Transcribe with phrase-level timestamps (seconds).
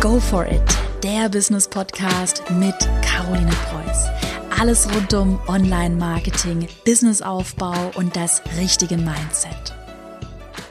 [0.00, 0.62] Go for it,
[1.02, 4.06] der Business Podcast mit Caroline Preuß.
[4.60, 9.74] Alles rund um Online-Marketing, Businessaufbau und das richtige Mindset.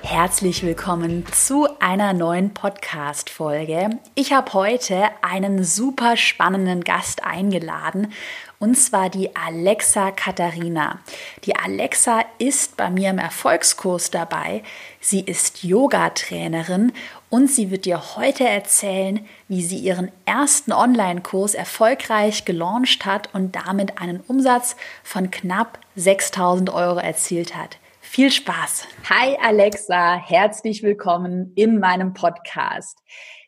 [0.02, 3.90] Herzlich willkommen zu einer neuen Podcast-Folge.
[4.16, 8.14] Ich habe heute einen super spannenden Gast eingeladen
[8.60, 11.00] und zwar die Alexa Katharina.
[11.44, 14.64] Die Alexa ist bei mir im Erfolgskurs dabei.
[15.02, 16.94] Sie ist Yoga-Trainerin
[17.30, 23.56] und sie wird dir heute erzählen, wie sie ihren ersten Online-Kurs erfolgreich gelauncht hat und
[23.56, 27.78] damit einen Umsatz von knapp 6000 Euro erzielt hat.
[28.00, 28.88] Viel Spaß!
[29.10, 33.00] Hi Alexa, herzlich willkommen in meinem Podcast.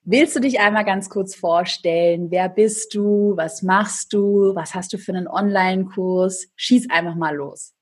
[0.03, 2.31] Willst du dich einmal ganz kurz vorstellen?
[2.31, 3.33] Wer bist du?
[3.37, 4.53] Was machst du?
[4.55, 6.47] Was hast du für einen Online-Kurs?
[6.55, 7.73] Schieß einfach mal los.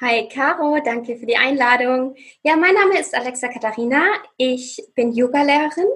[0.00, 2.14] Hi Caro, danke für die Einladung.
[2.44, 4.04] Ja, mein Name ist Alexa Katharina.
[4.36, 5.88] Ich bin Yogalehrerin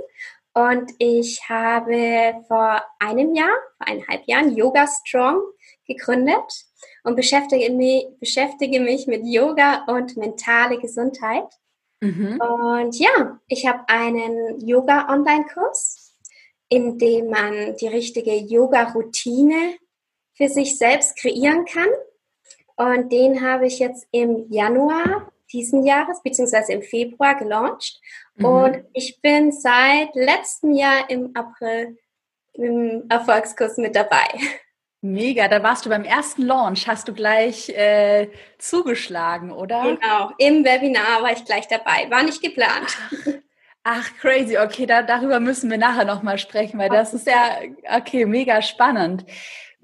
[0.54, 5.40] und ich habe vor einem Jahr, vor eineinhalb Jahren Yoga Strong
[5.86, 6.64] gegründet
[7.04, 11.46] und beschäftige mich, beschäftige mich mit Yoga und mentale Gesundheit.
[12.00, 12.40] Mhm.
[12.40, 16.12] Und ja, ich habe einen Yoga-Online-Kurs,
[16.68, 19.76] in dem man die richtige Yoga-Routine
[20.32, 21.88] für sich selbst kreieren kann.
[22.76, 28.00] Und den habe ich jetzt im Januar diesen Jahres, beziehungsweise im Februar gelauncht.
[28.36, 28.44] Mhm.
[28.44, 31.98] Und ich bin seit letztem Jahr im April
[32.54, 34.28] im Erfolgskurs mit dabei.
[35.04, 39.82] Mega, da warst du beim ersten Launch, hast du gleich äh, zugeschlagen, oder?
[39.82, 42.96] Genau, im Webinar war ich gleich dabei, war nicht geplant.
[43.82, 47.58] Ach, crazy, okay, da, darüber müssen wir nachher nochmal sprechen, weil das ist ja,
[47.96, 49.24] okay, mega spannend.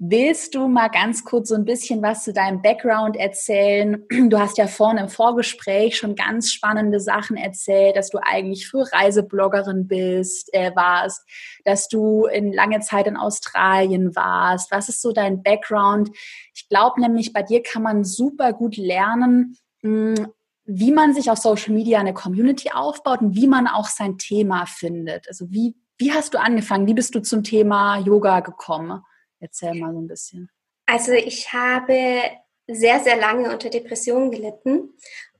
[0.01, 4.05] Willst du mal ganz kurz so ein bisschen was zu deinem Background erzählen?
[4.29, 8.85] Du hast ja vorne im Vorgespräch schon ganz spannende Sachen erzählt, dass du eigentlich früher
[8.93, 11.27] Reisebloggerin bist, äh, warst,
[11.65, 14.71] dass du in lange Zeit in Australien warst.
[14.71, 16.11] Was ist so dein Background?
[16.55, 20.27] Ich glaube nämlich, bei dir kann man super gut lernen, mh, hm,
[20.63, 24.65] wie man sich auf Social Media eine Community aufbaut und wie man auch sein Thema
[24.65, 25.27] findet.
[25.27, 26.87] Also wie, wie hast du angefangen?
[26.87, 29.01] Wie bist du zum Thema Yoga gekommen?
[29.39, 30.49] Erzähl mal so ein bisschen.
[30.85, 32.23] Also ich habe
[32.67, 34.93] sehr, sehr lange unter Depressionen gelitten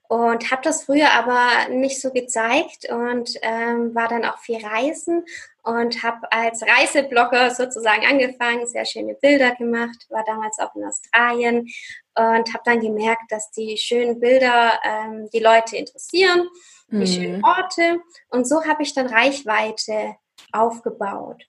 [0.08, 5.24] und habe das früher aber nicht so gezeigt und ähm, war dann auch viel reisen
[5.62, 11.68] und habe als Reiseblogger sozusagen angefangen, sehr schöne Bilder gemacht, war damals auch in Australien
[12.16, 16.48] und habe dann gemerkt, dass die schönen Bilder ähm, die Leute interessieren,
[16.90, 17.06] die mhm.
[17.06, 20.16] schönen Orte und so habe ich dann Reichweite
[20.52, 21.46] aufgebaut.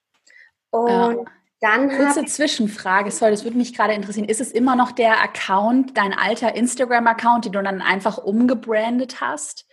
[0.69, 1.25] Und ja.
[1.61, 4.27] Dann Kurze Zwischenfrage, sorry, das würde mich gerade interessieren.
[4.27, 9.67] Ist es immer noch der Account, dein alter Instagram-Account, den du dann einfach umgebrandet hast?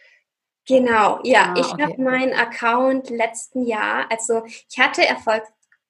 [0.67, 1.55] Genau, ja.
[1.55, 1.83] Ah, ich okay.
[1.83, 5.45] habe meinen Account letzten Jahr, also ich hatte Erfolg,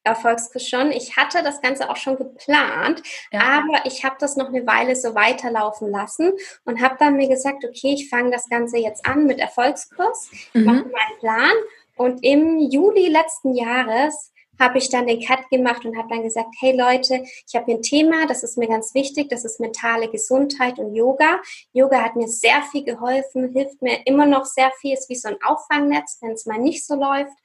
[0.05, 0.93] Erfolgskurs schon.
[0.93, 3.41] Ich hatte das Ganze auch schon geplant, ja.
[3.41, 6.33] aber ich habe das noch eine Weile so weiterlaufen lassen
[6.65, 10.65] und habe dann mir gesagt, okay, ich fange das Ganze jetzt an mit Erfolgskurs, mhm.
[10.65, 11.53] mache meinen Plan
[11.97, 16.55] und im Juli letzten Jahres habe ich dann den Cut gemacht und habe dann gesagt,
[16.61, 20.09] hey Leute, ich habe hier ein Thema, das ist mir ganz wichtig, das ist mentale
[20.09, 21.41] Gesundheit und Yoga.
[21.73, 25.29] Yoga hat mir sehr viel geholfen, hilft mir immer noch sehr viel, ist wie so
[25.29, 27.37] ein Auffangnetz, wenn es mal nicht so läuft.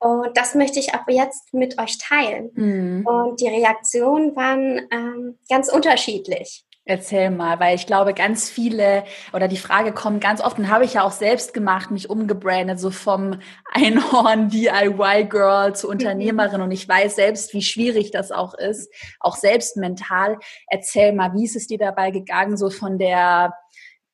[0.00, 2.50] Und das möchte ich ab jetzt mit euch teilen.
[2.54, 3.06] Mhm.
[3.06, 6.64] Und die Reaktionen waren ähm, ganz unterschiedlich.
[6.90, 9.04] Erzähl mal, weil ich glaube, ganz viele
[9.34, 12.80] oder die Frage kommt ganz oft, und habe ich ja auch selbst gemacht, mich umgebrandet,
[12.80, 13.40] so vom
[13.70, 16.62] Einhorn DIY Girl zu Unternehmerin.
[16.62, 18.90] Und ich weiß selbst, wie schwierig das auch ist,
[19.20, 20.38] auch selbst mental.
[20.66, 23.52] Erzähl mal, wie ist es dir dabei gegangen, so von der,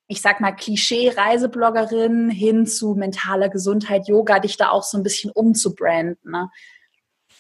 [0.09, 5.31] ich sag mal, Klischee-Reisebloggerin hin zu mentaler Gesundheit, Yoga, dich da auch so ein bisschen
[5.31, 6.19] umzubranden.
[6.29, 6.51] Ne?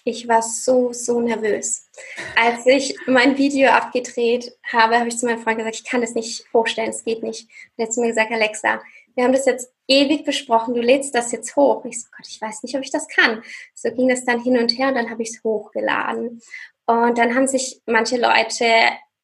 [0.06, 1.88] Ich war so, so nervös.
[2.37, 6.15] Als ich mein Video abgedreht habe, habe ich zu meinem Freund gesagt, ich kann das
[6.15, 7.44] nicht hochstellen, es geht nicht.
[7.44, 8.82] Und er hat zu mir gesagt, Alexa,
[9.14, 11.84] wir haben das jetzt ewig besprochen, du lädst das jetzt hoch.
[11.84, 13.43] Und ich so, Gott, ich weiß nicht, ob ich das kann.
[13.75, 16.43] So ging das dann hin und her und dann habe ich es hochgeladen.
[16.84, 18.67] Und dann haben sich manche Leute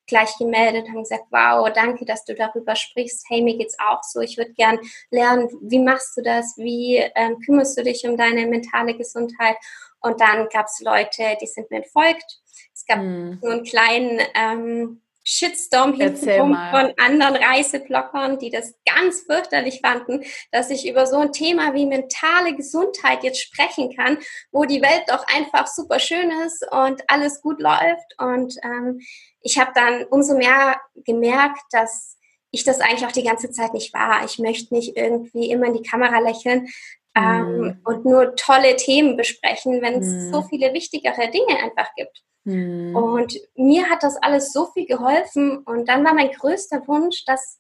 [0.07, 3.27] gleich gemeldet, haben gesagt, wow, danke, dass du darüber sprichst.
[3.29, 4.21] Hey, mir geht's auch so.
[4.21, 4.79] Ich würde gern
[5.11, 6.57] lernen, wie machst du das?
[6.57, 9.57] Wie ähm, kümmerst du dich um deine mentale Gesundheit?
[10.01, 12.41] Und dann gab es Leute, die sind mir entfolgt.
[12.75, 13.39] Es gab hm.
[13.43, 20.71] so einen kleinen ähm, Shitstorm hintenrum von anderen Reiseblockern, die das ganz fürchterlich fanden, dass
[20.71, 24.19] ich über so ein Thema wie mentale Gesundheit jetzt sprechen kann,
[24.51, 28.19] wo die Welt doch einfach super schön ist und alles gut läuft.
[28.19, 29.01] Und ähm,
[29.43, 32.17] ich habe dann umso mehr gemerkt, dass
[32.51, 34.25] ich das eigentlich auch die ganze Zeit nicht war.
[34.25, 36.69] Ich möchte nicht irgendwie immer in die Kamera lächeln.
[37.15, 37.81] Ähm, mhm.
[37.85, 40.33] und nur tolle Themen besprechen, wenn es mhm.
[40.33, 42.23] so viele wichtigere Dinge einfach gibt.
[42.45, 42.95] Mhm.
[42.95, 45.59] Und mir hat das alles so viel geholfen.
[45.59, 47.59] Und dann war mein größter Wunsch, dass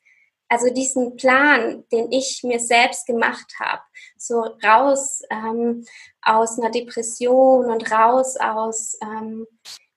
[0.48, 3.82] also diesen Plan, den ich mir selbst gemacht habe,
[4.16, 5.84] so raus ähm,
[6.22, 9.46] aus einer Depression und raus aus ähm,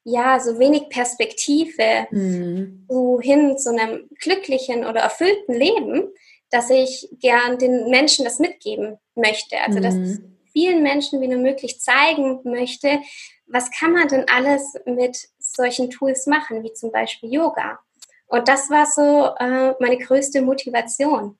[0.03, 2.85] ja so wenig Perspektive mhm.
[2.87, 6.13] so hin zu einem glücklichen oder erfüllten Leben,
[6.53, 9.59] dass ich gern den Menschen das mitgeben möchte.
[9.65, 10.37] Also dass mhm.
[10.51, 12.99] vielen Menschen wie nur möglich zeigen möchte,
[13.47, 17.79] was kann man denn alles mit solchen Tools machen, wie zum Beispiel Yoga.
[18.27, 21.39] Und das war so äh, meine größte Motivation.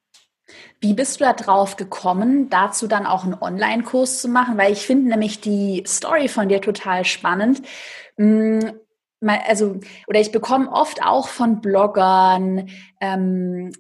[0.80, 4.58] Wie bist du da drauf gekommen, dazu dann auch einen Online-Kurs zu machen?
[4.58, 7.62] Weil ich finde nämlich die Story von dir total spannend.
[9.30, 13.72] Also, oder ich bekomme oft auch von Bloggern, ähm,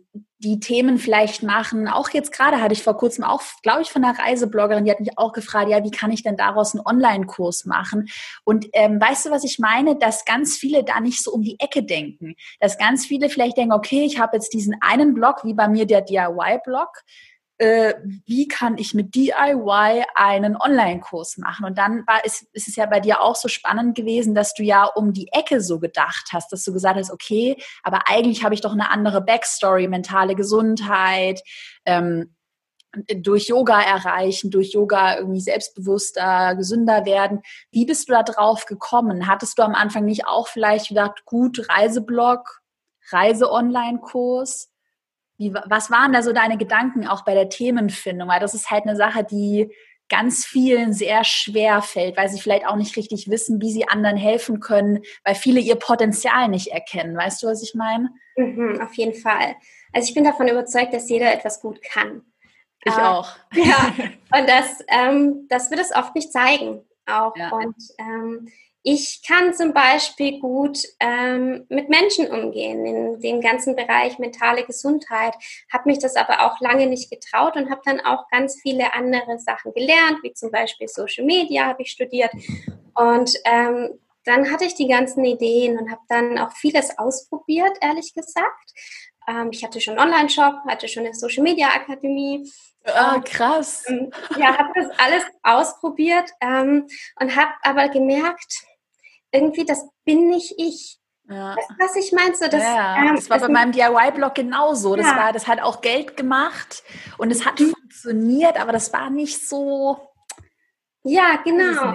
[0.44, 1.88] die Themen vielleicht machen.
[1.88, 5.00] Auch jetzt gerade hatte ich vor kurzem auch, glaube ich, von einer Reisebloggerin, die hat
[5.00, 8.10] mich auch gefragt, ja, wie kann ich denn daraus einen Online-Kurs machen?
[8.44, 9.96] Und ähm, weißt du, was ich meine?
[9.98, 12.36] Dass ganz viele da nicht so um die Ecke denken.
[12.60, 15.86] Dass ganz viele vielleicht denken, okay, ich habe jetzt diesen einen Blog, wie bei mir
[15.86, 16.90] der DIY-Blog
[17.58, 17.94] äh,
[18.26, 21.66] wie kann ich mit DIY einen Online-Kurs machen?
[21.66, 24.64] Und dann war, ist, ist es ja bei dir auch so spannend gewesen, dass du
[24.64, 28.56] ja um die Ecke so gedacht hast, dass du gesagt hast, okay, aber eigentlich habe
[28.56, 31.42] ich doch eine andere Backstory, mentale Gesundheit,
[31.86, 32.36] ähm,
[33.16, 37.42] durch Yoga erreichen, durch Yoga irgendwie selbstbewusster, gesünder werden.
[37.72, 39.28] Wie bist du da drauf gekommen?
[39.28, 42.62] Hattest du am Anfang nicht auch vielleicht gedacht, gut, Reiseblog,
[43.10, 44.73] Reise-Online-Kurs?
[45.38, 48.28] Wie, was waren da so deine Gedanken auch bei der Themenfindung?
[48.28, 49.74] Weil das ist halt eine Sache, die
[50.10, 54.18] ganz vielen sehr schwer fällt, weil sie vielleicht auch nicht richtig wissen, wie sie anderen
[54.18, 57.18] helfen können, weil viele ihr Potenzial nicht erkennen.
[57.18, 58.10] Weißt du, was ich meine?
[58.36, 59.56] Mhm, auf jeden Fall.
[59.92, 62.22] Also ich bin davon überzeugt, dass jeder etwas gut kann.
[62.84, 63.30] Ich äh, auch.
[63.54, 63.94] Ja,
[64.38, 66.84] und das, ähm, das wird es oft nicht zeigen.
[67.06, 67.36] Auch.
[67.36, 67.50] Ja.
[67.50, 68.48] Und ähm,
[68.84, 75.34] ich kann zum Beispiel gut ähm, mit Menschen umgehen in dem ganzen Bereich mentale Gesundheit,
[75.72, 79.40] habe mich das aber auch lange nicht getraut und habe dann auch ganz viele andere
[79.40, 82.32] Sachen gelernt, wie zum Beispiel Social Media habe ich studiert
[82.94, 88.14] und ähm, dann hatte ich die ganzen Ideen und habe dann auch vieles ausprobiert, ehrlich
[88.14, 88.74] gesagt.
[89.28, 92.50] Ähm, ich hatte schon einen Online-Shop, hatte schon eine Social Media Akademie.
[92.86, 93.84] Ah, krass.
[93.88, 96.88] Ähm, ja, habe das alles ausprobiert ähm,
[97.20, 98.66] und habe aber gemerkt,
[99.34, 101.00] irgendwie, das bin nicht ich.
[101.30, 101.56] Ja.
[101.56, 102.36] Du, was ich meine?
[102.36, 104.96] So, das, ja, ähm, das war das bei meinem DIY-Blog genauso.
[104.96, 105.18] Das, ja.
[105.18, 106.84] war, das hat auch Geld gemacht
[107.18, 107.72] und es hat mhm.
[107.72, 109.98] funktioniert, aber das war nicht so.
[111.04, 111.94] Ja, genau.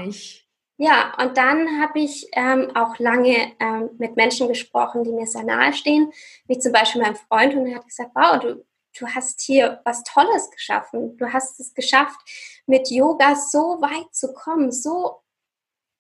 [0.80, 5.42] Ja, und dann habe ich ähm, auch lange ähm, mit Menschen gesprochen, die mir sehr
[5.42, 6.12] nahe stehen,
[6.46, 8.64] wie zum Beispiel mein Freund, und er hat gesagt, wow, du,
[8.98, 11.16] du hast hier was Tolles geschaffen.
[11.16, 12.20] Du hast es geschafft,
[12.66, 15.22] mit Yoga so weit zu kommen, so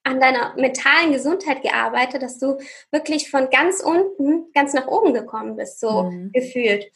[0.08, 2.58] an deiner mentalen Gesundheit gearbeitet, dass du
[2.90, 6.32] wirklich von ganz unten ganz nach oben gekommen bist, so mhm.
[6.32, 6.90] gefühlt.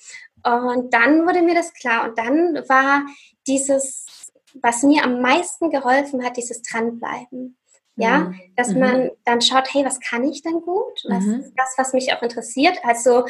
[0.45, 2.09] Und dann wurde mir das klar.
[2.09, 3.05] Und dann war
[3.47, 7.57] dieses, was mir am meisten geholfen hat, dieses Dranbleiben.
[7.95, 8.41] Ja, mhm.
[8.57, 8.81] dass mhm.
[8.81, 11.05] man dann schaut, hey, was kann ich denn gut?
[11.09, 11.41] Was mhm.
[11.41, 12.79] ist das, was mich auch interessiert?
[12.85, 13.27] Also,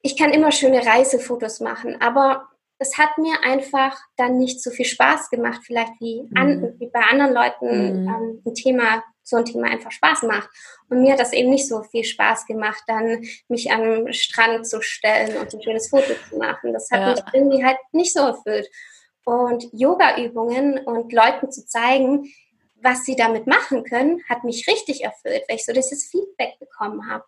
[0.00, 2.48] ich kann immer schöne Reisefotos machen, aber
[2.80, 6.80] es hat mir einfach dann nicht so viel Spaß gemacht, vielleicht wie, an, mhm.
[6.80, 8.08] wie bei anderen Leuten mhm.
[8.08, 10.48] ähm, ein Thema, so ein Thema einfach Spaß macht.
[10.88, 14.80] Und mir hat das eben nicht so viel Spaß gemacht, dann mich am Strand zu
[14.80, 16.72] stellen und ein schönes Foto zu machen.
[16.72, 17.10] Das hat ja.
[17.10, 18.66] mich irgendwie halt nicht so erfüllt.
[19.26, 22.32] Und Yoga-Übungen und Leuten zu zeigen,
[22.82, 27.10] was sie damit machen können, hat mich richtig erfüllt, weil ich so dieses Feedback bekommen
[27.10, 27.24] habe.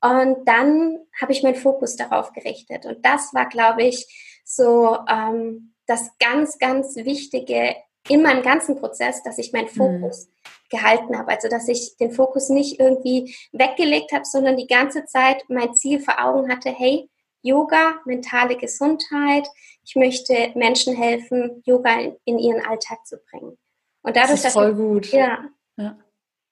[0.00, 2.86] Und dann habe ich meinen Fokus darauf gerichtet.
[2.86, 4.06] Und das war, glaube ich,
[4.46, 7.74] so ähm, das ganz, ganz Wichtige
[8.08, 10.30] in meinem ganzen Prozess, dass ich meinen Fokus mhm.
[10.70, 11.32] gehalten habe.
[11.32, 16.00] Also dass ich den Fokus nicht irgendwie weggelegt habe, sondern die ganze Zeit mein Ziel
[16.00, 17.10] vor Augen hatte, hey,
[17.42, 19.46] Yoga, mentale Gesundheit,
[19.84, 23.56] ich möchte Menschen helfen, Yoga in, in ihren Alltag zu bringen.
[24.02, 25.12] Und dadurch, das ist voll ich, gut.
[25.12, 25.44] Ja.
[25.76, 25.98] ja.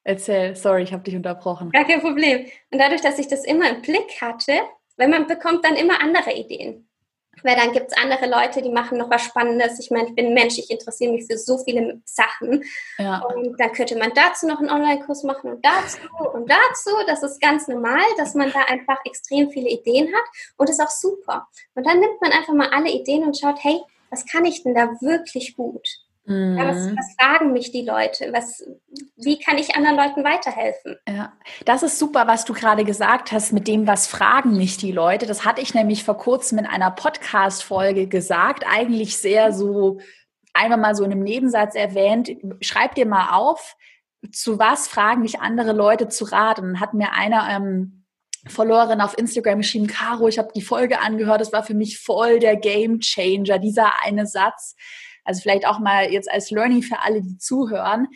[0.04, 1.70] Erzähl, sorry, ich habe dich unterbrochen.
[1.70, 2.46] Gar kein Problem.
[2.70, 4.52] Und dadurch, dass ich das immer im Blick hatte,
[4.96, 6.88] weil man bekommt dann immer andere Ideen.
[7.44, 9.78] Weil dann gibt es andere Leute, die machen noch was Spannendes.
[9.78, 12.64] Ich meine, ich bin Mensch, ich interessiere mich für so viele Sachen.
[12.98, 13.20] Ja.
[13.20, 15.98] Und dann könnte man dazu noch einen Online-Kurs machen und dazu
[16.32, 16.90] und dazu.
[17.06, 20.24] Das ist ganz normal, dass man da einfach extrem viele Ideen hat
[20.56, 21.46] und ist auch super.
[21.74, 24.74] Und dann nimmt man einfach mal alle Ideen und schaut, hey, was kann ich denn
[24.74, 25.86] da wirklich gut?
[26.26, 26.56] Mhm.
[26.56, 26.96] Ja, was, mhm.
[26.96, 28.32] was, fragen mich die Leute?
[28.32, 28.64] Was,
[29.16, 30.96] wie kann ich anderen Leuten weiterhelfen?
[31.08, 31.32] Ja,
[31.64, 35.26] das ist super, was du gerade gesagt hast mit dem, was fragen mich die Leute.
[35.26, 38.64] Das hatte ich nämlich vor kurzem in einer Podcast-Folge gesagt.
[38.66, 39.98] Eigentlich sehr so
[40.54, 42.30] einmal mal so in einem Nebensatz erwähnt.
[42.60, 43.76] Schreib dir mal auf,
[44.32, 46.80] zu was fragen dich andere Leute zu raten.
[46.80, 48.04] Hat mir einer ähm,
[48.46, 52.38] Followerin auf Instagram geschrieben, Caro, ich habe die Folge angehört, das war für mich voll
[52.38, 54.76] der Game Changer, dieser eine Satz.
[55.24, 58.08] Also vielleicht auch mal jetzt als Learning für alle, die zuhören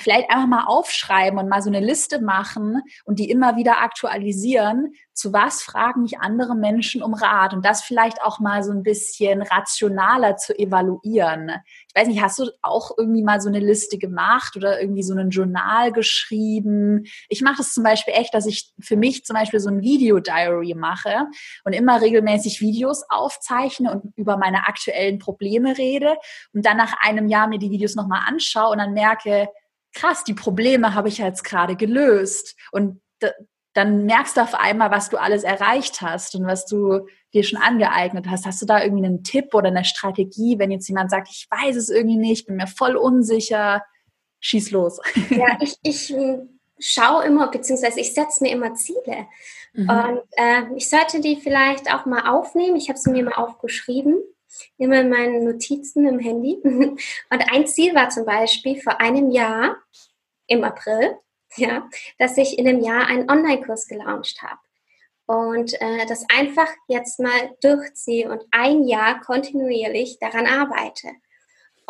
[0.00, 4.92] vielleicht einfach mal aufschreiben und mal so eine Liste machen und die immer wieder aktualisieren.
[5.12, 7.52] Zu was fragen mich andere Menschen um Rat?
[7.52, 11.52] Und das vielleicht auch mal so ein bisschen rationaler zu evaluieren.
[11.88, 15.14] Ich weiß nicht, hast du auch irgendwie mal so eine Liste gemacht oder irgendwie so
[15.14, 17.04] ein Journal geschrieben?
[17.28, 20.74] Ich mache das zum Beispiel echt, dass ich für mich zum Beispiel so ein Video-Diary
[20.74, 21.26] mache
[21.64, 26.16] und immer regelmäßig Videos aufzeichne und über meine aktuellen Probleme rede
[26.54, 29.48] und dann nach einem Jahr mir die Videos nochmal anschaue und dann merke,
[29.92, 32.56] krass, die Probleme habe ich jetzt gerade gelöst.
[32.72, 33.00] Und
[33.72, 37.60] dann merkst du auf einmal, was du alles erreicht hast und was du dir schon
[37.60, 38.46] angeeignet hast.
[38.46, 41.76] Hast du da irgendwie einen Tipp oder eine Strategie, wenn jetzt jemand sagt, ich weiß
[41.76, 43.84] es irgendwie nicht, bin mir voll unsicher,
[44.40, 45.00] schieß los.
[45.30, 46.14] Ja, ich, ich
[46.80, 49.28] schaue immer, beziehungsweise ich setze mir immer Ziele.
[49.74, 49.88] Mhm.
[49.88, 52.76] Und äh, ich sollte die vielleicht auch mal aufnehmen.
[52.76, 54.20] Ich habe sie mir mal aufgeschrieben
[54.78, 56.60] immer in meinen Notizen im Handy.
[56.64, 56.98] Und
[57.30, 59.76] ein Ziel war zum Beispiel vor einem Jahr
[60.46, 61.16] im April,
[61.56, 61.88] ja,
[62.18, 64.60] dass ich in einem Jahr einen Online-Kurs gelauncht habe.
[65.26, 71.10] Und äh, das einfach jetzt mal durchziehe und ein Jahr kontinuierlich daran arbeite.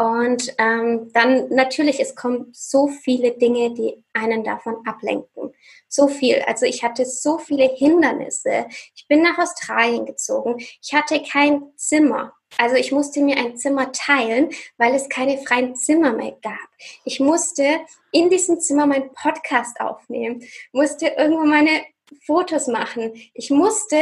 [0.00, 5.52] Und ähm, dann natürlich, es kommen so viele Dinge, die einen davon ablenken.
[5.88, 6.42] So viel.
[6.46, 8.66] Also ich hatte so viele Hindernisse.
[8.94, 10.56] Ich bin nach Australien gezogen.
[10.58, 12.32] Ich hatte kein Zimmer.
[12.59, 16.69] Also ich musste mir ein Zimmer teilen, weil es keine freien Zimmer mehr gab.
[17.04, 17.80] Ich musste
[18.12, 20.42] in diesem Zimmer meinen Podcast aufnehmen,
[20.73, 21.83] musste irgendwo meine
[22.26, 23.12] Fotos machen.
[23.35, 23.97] Ich musste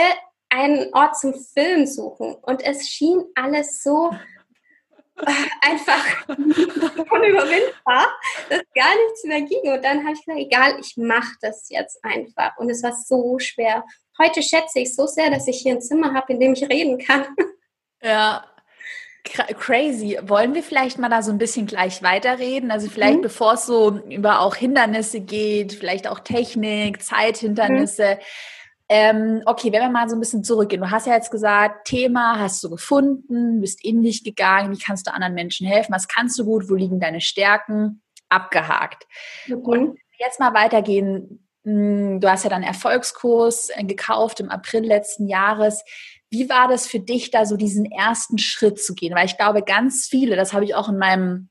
[0.48, 4.10] einen Ort zum Film suchen und es schien alles so
[5.26, 8.06] äh, einfach unüberwindbar,
[8.48, 9.72] dass gar nichts mehr ging.
[9.72, 12.56] Und dann habe ich gesagt, egal, ich mache das jetzt einfach.
[12.58, 13.84] Und es war so schwer.
[14.18, 16.98] Heute schätze ich so sehr, dass ich hier ein Zimmer habe, in dem ich reden
[16.98, 17.26] kann.
[18.02, 18.44] Ja,
[19.24, 20.18] crazy.
[20.22, 22.70] Wollen wir vielleicht mal da so ein bisschen gleich weiterreden?
[22.70, 23.22] Also vielleicht, mhm.
[23.22, 28.16] bevor es so über auch Hindernisse geht, vielleicht auch Technik, Zeithindernisse.
[28.16, 28.24] Mhm.
[28.90, 30.80] Ähm, okay, wenn wir mal so ein bisschen zurückgehen.
[30.80, 35.06] Du hast ja jetzt gesagt, Thema hast du gefunden, bist in dich gegangen, wie kannst
[35.06, 38.02] du anderen Menschen helfen, was kannst du gut, wo liegen deine Stärken?
[38.30, 39.06] Abgehakt.
[39.46, 39.56] Mhm.
[39.56, 41.44] Und jetzt mal weitergehen.
[41.64, 45.84] Hm, du hast ja dann Erfolgskurs äh, gekauft im April letzten Jahres.
[46.30, 49.14] Wie war das für dich, da so diesen ersten Schritt zu gehen?
[49.14, 51.48] Weil ich glaube, ganz viele, das habe ich auch in meinem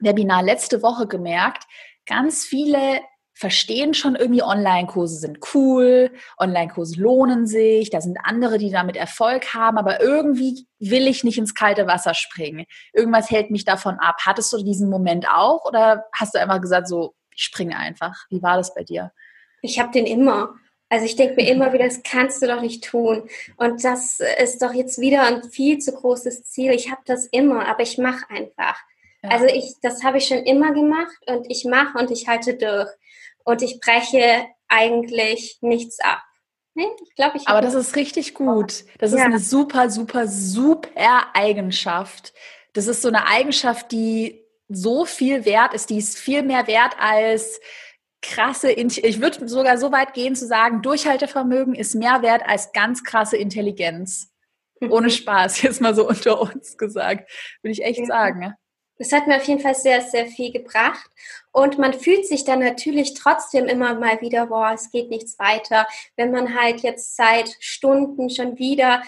[0.00, 1.64] Webinar letzte Woche gemerkt,
[2.06, 3.00] ganz viele
[3.36, 9.54] verstehen schon irgendwie, Online-Kurse sind cool, Online-Kurse lohnen sich, da sind andere, die damit Erfolg
[9.54, 12.64] haben, aber irgendwie will ich nicht ins kalte Wasser springen.
[12.92, 14.18] Irgendwas hält mich davon ab.
[14.24, 18.14] Hattest du diesen Moment auch oder hast du einfach gesagt, so, ich springe einfach?
[18.30, 19.10] Wie war das bei dir?
[19.62, 20.54] Ich habe den immer.
[20.94, 23.28] Also ich denke mir immer wieder, das kannst du doch nicht tun.
[23.56, 26.70] Und das ist doch jetzt wieder ein viel zu großes Ziel.
[26.70, 28.78] Ich habe das immer, aber ich mache einfach.
[29.24, 29.30] Ja.
[29.30, 32.88] Also ich, das habe ich schon immer gemacht und ich mache und ich halte durch.
[33.42, 36.22] Und ich breche eigentlich nichts ab.
[36.74, 37.48] Nee, ich glaube, ich.
[37.48, 38.84] Aber das ist richtig gut.
[38.98, 39.24] Das ist ja.
[39.24, 42.32] eine super, super, super Eigenschaft.
[42.72, 45.90] Das ist so eine Eigenschaft, die so viel wert ist.
[45.90, 47.58] Die ist viel mehr wert als
[48.24, 53.04] krasse, ich würde sogar so weit gehen zu sagen, Durchhaltevermögen ist mehr wert als ganz
[53.04, 54.32] krasse Intelligenz.
[54.88, 57.30] Ohne Spaß, jetzt mal so unter uns gesagt,
[57.62, 58.06] würde ich echt ja.
[58.06, 58.54] sagen.
[58.96, 61.10] Das hat mir auf jeden Fall sehr, sehr viel gebracht.
[61.52, 65.86] Und man fühlt sich dann natürlich trotzdem immer mal wieder, boah, es geht nichts weiter.
[66.16, 69.02] Wenn man halt jetzt seit Stunden schon wieder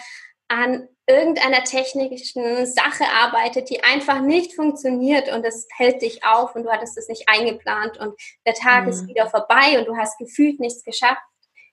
[0.49, 6.63] an irgendeiner technischen Sache arbeitet, die einfach nicht funktioniert und es hält dich auf und
[6.63, 8.89] du hattest es nicht eingeplant und der Tag mhm.
[8.89, 11.21] ist wieder vorbei und du hast gefühlt nichts geschafft.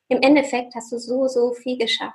[0.08, 2.14] Im Endeffekt hast du so, so viel geschafft.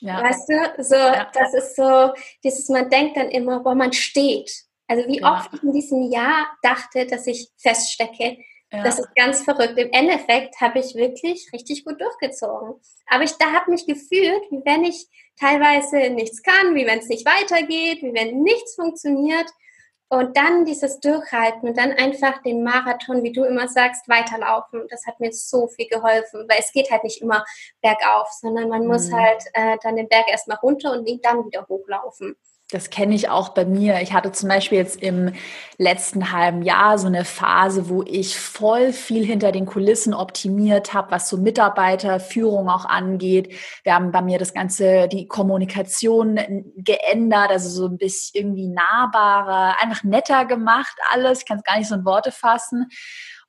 [0.00, 0.22] Ja.
[0.22, 1.30] Weißt du, so, ja.
[1.32, 4.50] das ist so, dieses, man denkt dann immer, boah, man steht.
[4.88, 5.34] Also wie ja.
[5.34, 8.38] oft ich in diesem Jahr dachte, dass ich feststecke,
[8.72, 8.82] ja.
[8.82, 9.78] Das ist ganz verrückt.
[9.78, 12.74] Im Endeffekt habe ich wirklich richtig gut durchgezogen.
[13.06, 15.06] Aber ich da habe mich gefühlt, wie wenn ich
[15.38, 19.48] teilweise nichts kann, wie wenn es nicht weitergeht, wie wenn nichts funktioniert.
[20.08, 24.86] Und dann dieses Durchhalten und dann einfach den Marathon, wie du immer sagst, weiterlaufen.
[24.88, 27.44] Das hat mir so viel geholfen, weil es geht halt nicht immer
[27.82, 28.88] bergauf, sondern man mhm.
[28.88, 32.36] muss halt äh, dann den Berg erstmal runter und dann wieder hochlaufen.
[32.72, 34.00] Das kenne ich auch bei mir.
[34.02, 35.32] Ich hatte zum Beispiel jetzt im
[35.78, 41.12] letzten halben Jahr so eine Phase, wo ich voll viel hinter den Kulissen optimiert habe,
[41.12, 43.54] was so Mitarbeiterführung auch angeht.
[43.84, 46.40] Wir haben bei mir das Ganze, die Kommunikation
[46.76, 51.40] geändert, also so ein bisschen irgendwie nahbarer, einfach netter gemacht alles.
[51.40, 52.88] Ich kann es gar nicht so in Worte fassen.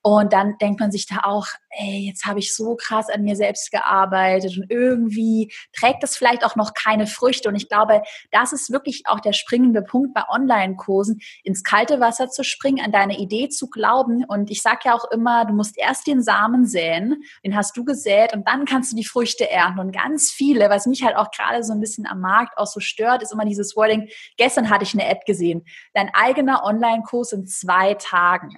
[0.08, 3.36] Und dann denkt man sich da auch, ey, jetzt habe ich so krass an mir
[3.36, 7.50] selbst gearbeitet und irgendwie trägt es vielleicht auch noch keine Früchte.
[7.50, 12.30] Und ich glaube, das ist wirklich auch der springende Punkt bei Online-Kursen, ins kalte Wasser
[12.30, 14.24] zu springen, an deine Idee zu glauben.
[14.24, 17.84] Und ich sage ja auch immer, du musst erst den Samen säen, den hast du
[17.84, 19.82] gesät und dann kannst du die Früchte ernten.
[19.82, 22.80] Und ganz viele, was mich halt auch gerade so ein bisschen am Markt auch so
[22.80, 27.46] stört, ist immer dieses Wording, gestern hatte ich eine Ad gesehen, dein eigener Online-Kurs in
[27.46, 28.58] zwei Tagen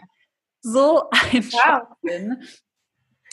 [0.62, 1.88] so ein wow.
[2.04, 2.44] Schwachsinn.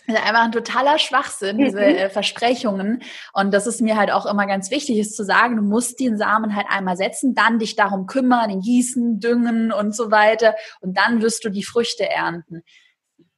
[0.08, 1.96] Also einfach ein totaler Schwachsinn, diese mhm.
[1.96, 3.02] Äh, Versprechungen.
[3.32, 6.16] Und das ist mir halt auch immer ganz wichtig, ist zu sagen, du musst den
[6.16, 10.54] Samen halt einmal setzen, dann dich darum kümmern, ihn gießen, düngen und so weiter.
[10.80, 12.62] Und dann wirst du die Früchte ernten.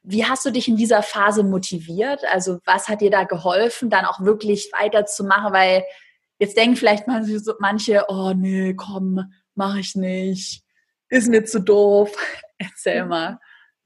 [0.03, 2.23] Wie hast du dich in dieser Phase motiviert?
[2.31, 5.53] Also was hat dir da geholfen, dann auch wirklich weiterzumachen?
[5.53, 5.85] Weil
[6.39, 10.63] jetzt denken vielleicht manche, oh nee, komm, mach ich nicht.
[11.09, 12.13] Ist mir zu doof.
[12.59, 13.09] Erzähl mhm.
[13.09, 13.39] mal.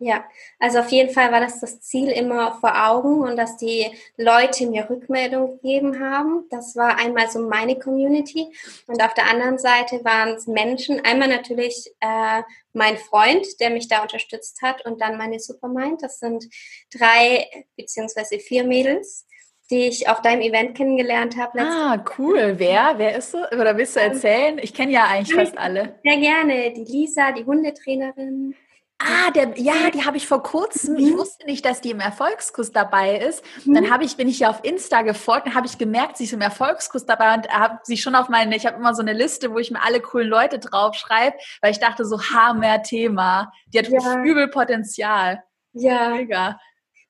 [0.05, 0.25] Ja,
[0.59, 4.67] also auf jeden Fall war das das Ziel immer vor Augen und dass die Leute
[4.67, 6.45] mir Rückmeldung gegeben haben.
[6.51, 8.49] Das war einmal so meine Community
[8.89, 11.05] und auf der anderen Seite waren es Menschen.
[11.05, 12.43] Einmal natürlich äh,
[12.73, 16.03] mein Freund, der mich da unterstützt hat und dann meine Supermind.
[16.03, 16.49] Das sind
[16.93, 19.25] drei beziehungsweise vier Mädels,
[19.71, 21.61] die ich auf deinem Event kennengelernt habe.
[21.61, 22.55] Ah, cool.
[22.57, 22.95] Wer?
[22.97, 23.39] Wer ist so?
[23.39, 24.59] Oder willst du erzählen?
[24.61, 26.01] Ich kenne ja eigentlich fast alle.
[26.03, 26.73] Sehr gerne.
[26.73, 28.57] Die Lisa, die Hundetrainerin.
[29.05, 30.97] Ah, der, ja, die habe ich vor kurzem.
[30.97, 31.19] Ich mhm.
[31.19, 33.45] wusste nicht, dass die im Erfolgskurs dabei ist.
[33.65, 33.75] Mhm.
[33.75, 36.33] Dann habe ich, bin ich ja auf Insta gefolgt und habe ich gemerkt, sie ist
[36.33, 39.53] im Erfolgskurs dabei und habe sie schon auf meine, ich habe immer so eine Liste,
[39.53, 43.53] wo ich mir alle coolen Leute draufschreibe, weil ich dachte so, hammer Thema.
[43.67, 44.23] Die hat ja.
[44.23, 45.43] übel Potenzial.
[45.73, 46.11] Ja.
[46.11, 46.61] Mega.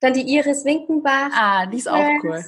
[0.00, 1.30] Dann die Iris Winkenbach.
[1.32, 2.44] Ah, die ist auch cool.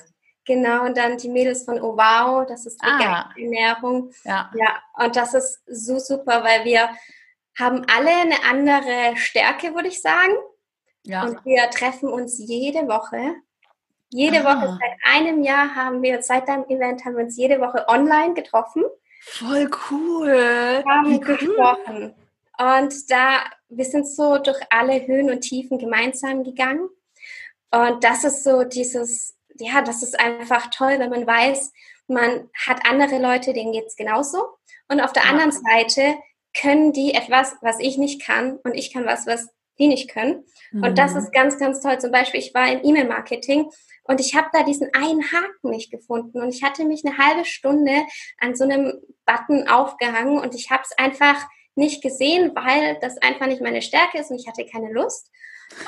[0.47, 3.31] Genau, und dann die Mädels von Oh Wow, das ist ah.
[3.37, 4.11] Ernährung.
[4.25, 4.51] Ja.
[4.55, 6.91] ja, und das ist so super, weil wir
[7.59, 10.35] haben alle eine andere Stärke, würde ich sagen.
[11.03, 11.25] Ja.
[11.25, 13.35] Und wir treffen uns jede Woche.
[14.11, 14.55] Jede ah.
[14.55, 18.35] Woche seit einem Jahr haben wir, seit deinem Event haben wir uns jede Woche online
[18.35, 18.85] getroffen.
[19.23, 20.85] Voll cool.
[20.87, 22.15] Haben Wie gesprochen.
[22.59, 26.89] Und da, wir sind so durch alle Höhen und Tiefen gemeinsam gegangen.
[27.71, 31.73] Und das ist so dieses, ja, das ist einfach toll, wenn man weiß,
[32.07, 34.47] man hat andere Leute, denen geht es genauso.
[34.89, 35.31] Und auf der ja.
[35.31, 36.17] anderen Seite
[36.59, 40.45] können die etwas, was ich nicht kann und ich kann was, was die nicht können.
[40.73, 40.85] Mhm.
[40.85, 41.19] Und das mhm.
[41.19, 41.99] ist ganz, ganz toll.
[41.99, 43.69] Zum Beispiel, ich war im E-Mail-Marketing
[44.05, 47.45] und ich habe da diesen einen Haken nicht gefunden und ich hatte mich eine halbe
[47.45, 48.03] Stunde
[48.39, 53.47] an so einem Button aufgehangen und ich habe es einfach nicht gesehen, weil das einfach
[53.47, 55.31] nicht meine Stärke ist und ich hatte keine Lust.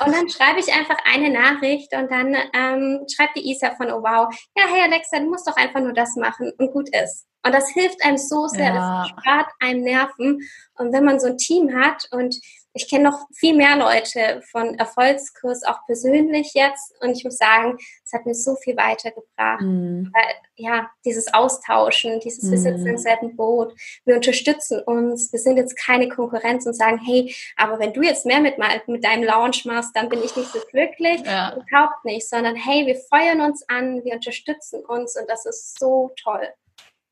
[0.05, 4.01] Und dann schreibe ich einfach eine Nachricht und dann ähm, schreibt die Isa von Oh
[4.01, 7.25] wow, ja, hey Alexa, du musst doch einfach nur das machen und gut ist.
[7.43, 9.01] Und das hilft einem so sehr, ja.
[9.01, 10.41] das spart einem Nerven.
[10.75, 12.35] Und wenn man so ein Team hat und
[12.77, 16.93] ich kenne noch viel mehr Leute von Erfolgskurs, auch persönlich jetzt.
[17.01, 19.61] Und ich muss sagen, es hat mir so viel weitergebracht.
[19.61, 20.11] Mhm.
[20.13, 22.51] Weil, ja, dieses Austauschen, dieses mhm.
[22.51, 23.73] Wir sitzen im selben Boot,
[24.05, 28.25] wir unterstützen uns, wir sind jetzt keine Konkurrenz und sagen, hey, aber wenn du jetzt
[28.25, 28.55] mehr mit,
[28.87, 31.21] mit deinem Launch machst, dann bin ich nicht so glücklich.
[31.25, 31.55] Ja.
[31.55, 36.11] Überhaupt nicht, sondern hey, wir feuern uns an, wir unterstützen uns und das ist so
[36.21, 36.47] toll.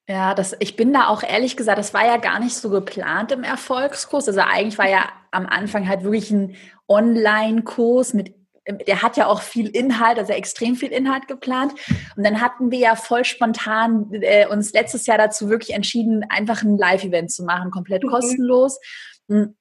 [0.07, 3.31] Ja, das, ich bin da auch ehrlich gesagt, das war ja gar nicht so geplant
[3.31, 4.27] im Erfolgskurs.
[4.27, 6.55] Also eigentlich war ja am Anfang halt wirklich ein
[6.87, 8.35] Online-Kurs mit
[8.67, 11.73] der hat ja auch viel Inhalt, also extrem viel Inhalt geplant.
[12.15, 16.63] Und dann hatten wir ja voll spontan äh, uns letztes Jahr dazu wirklich entschieden, einfach
[16.63, 18.09] ein Live-Event zu machen, komplett mhm.
[18.09, 18.79] kostenlos.
[19.29, 19.55] Hm.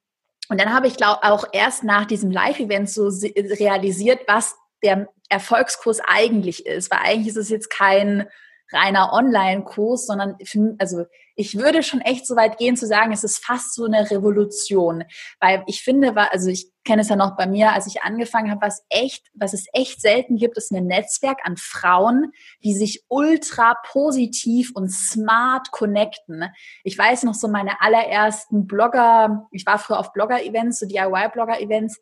[0.49, 6.01] Und dann habe ich glaube auch erst nach diesem Live-Event so realisiert, was der Erfolgskurs
[6.07, 6.91] eigentlich ist.
[6.91, 8.27] Weil eigentlich ist es jetzt kein
[8.75, 10.37] reiner Online-Kurs, sondern
[10.79, 11.05] also
[11.37, 15.05] ich würde schon echt so weit gehen zu sagen, es ist fast so eine Revolution,
[15.41, 18.61] weil ich finde, also ich kenne es ja noch bei mir, als ich angefangen habe,
[18.61, 22.33] was echt, was es echt selten gibt, ist ein Netzwerk an Frauen,
[22.63, 26.45] die sich ultra positiv und smart connecten.
[26.85, 32.01] Ich weiß noch so meine allerersten Blogger, ich war früher auf Blogger-Events, so DIY-Blogger-Events.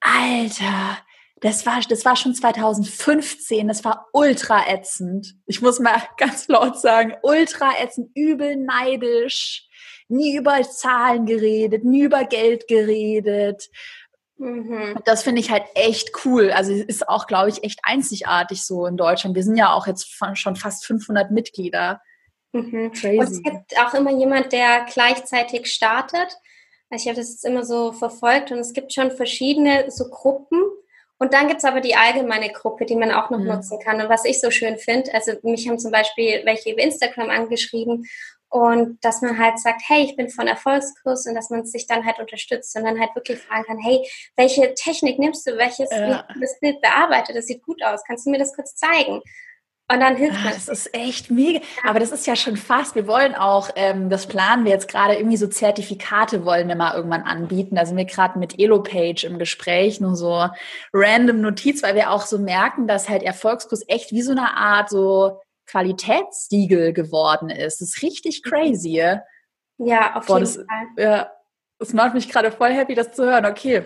[0.00, 0.98] Alter,
[1.40, 5.34] das war, das war schon 2015, das war ultra ätzend.
[5.46, 9.68] Ich muss mal ganz laut sagen, ultra ätzend, übel neidisch,
[10.08, 13.68] nie über Zahlen geredet, nie über Geld geredet.
[14.38, 14.98] Mhm.
[15.04, 16.50] Das finde ich halt echt cool.
[16.50, 19.34] Also ist auch, glaube ich, echt einzigartig so in Deutschland.
[19.34, 22.00] Wir sind ja auch jetzt schon fast 500 Mitglieder.
[22.52, 22.92] Mhm.
[22.92, 23.18] Crazy.
[23.18, 26.36] Und es gibt auch immer jemand, der gleichzeitig startet.
[26.90, 30.62] Also ich habe das jetzt immer so verfolgt und es gibt schon verschiedene so Gruppen.
[31.18, 33.46] Und dann gibt es aber die allgemeine Gruppe, die man auch noch mhm.
[33.46, 34.00] nutzen kann.
[34.00, 38.06] Und was ich so schön finde, also mich haben zum Beispiel welche über Instagram angeschrieben
[38.48, 42.04] und dass man halt sagt, hey, ich bin von Erfolgskurs und dass man sich dann
[42.04, 46.26] halt unterstützt und dann halt wirklich fragen kann, hey, welche Technik nimmst du, welches ja.
[46.40, 49.20] das Bild bearbeitet, das sieht gut aus, kannst du mir das kurz zeigen?
[49.88, 51.60] Und dann hilft ah, Das ist echt mega.
[51.84, 52.96] Aber das ist ja schon fast.
[52.96, 56.94] Wir wollen auch, ähm, das planen wir jetzt gerade, irgendwie so Zertifikate wollen wir mal
[56.94, 57.76] irgendwann anbieten.
[57.76, 60.48] Da sind wir gerade mit Elopage im Gespräch, nur so
[60.92, 64.90] random Notiz, weil wir auch so merken, dass halt Erfolgskurs echt wie so eine Art
[64.90, 67.80] so Qualitätssiegel geworden ist.
[67.80, 68.50] Das ist richtig mhm.
[68.50, 69.18] crazy.
[69.78, 70.86] Ja, auf Boah, jeden das, Fall.
[71.04, 71.32] Ja,
[71.78, 73.46] das macht mich gerade voll happy, das zu hören.
[73.46, 73.84] Okay.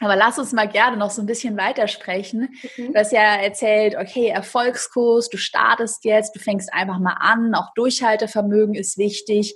[0.00, 2.56] Aber lass uns mal gerne noch so ein bisschen weitersprechen.
[2.76, 2.92] Mhm.
[2.92, 7.74] Du hast ja erzählt, okay, Erfolgskurs, du startest jetzt, du fängst einfach mal an, auch
[7.74, 9.54] Durchhaltevermögen ist wichtig.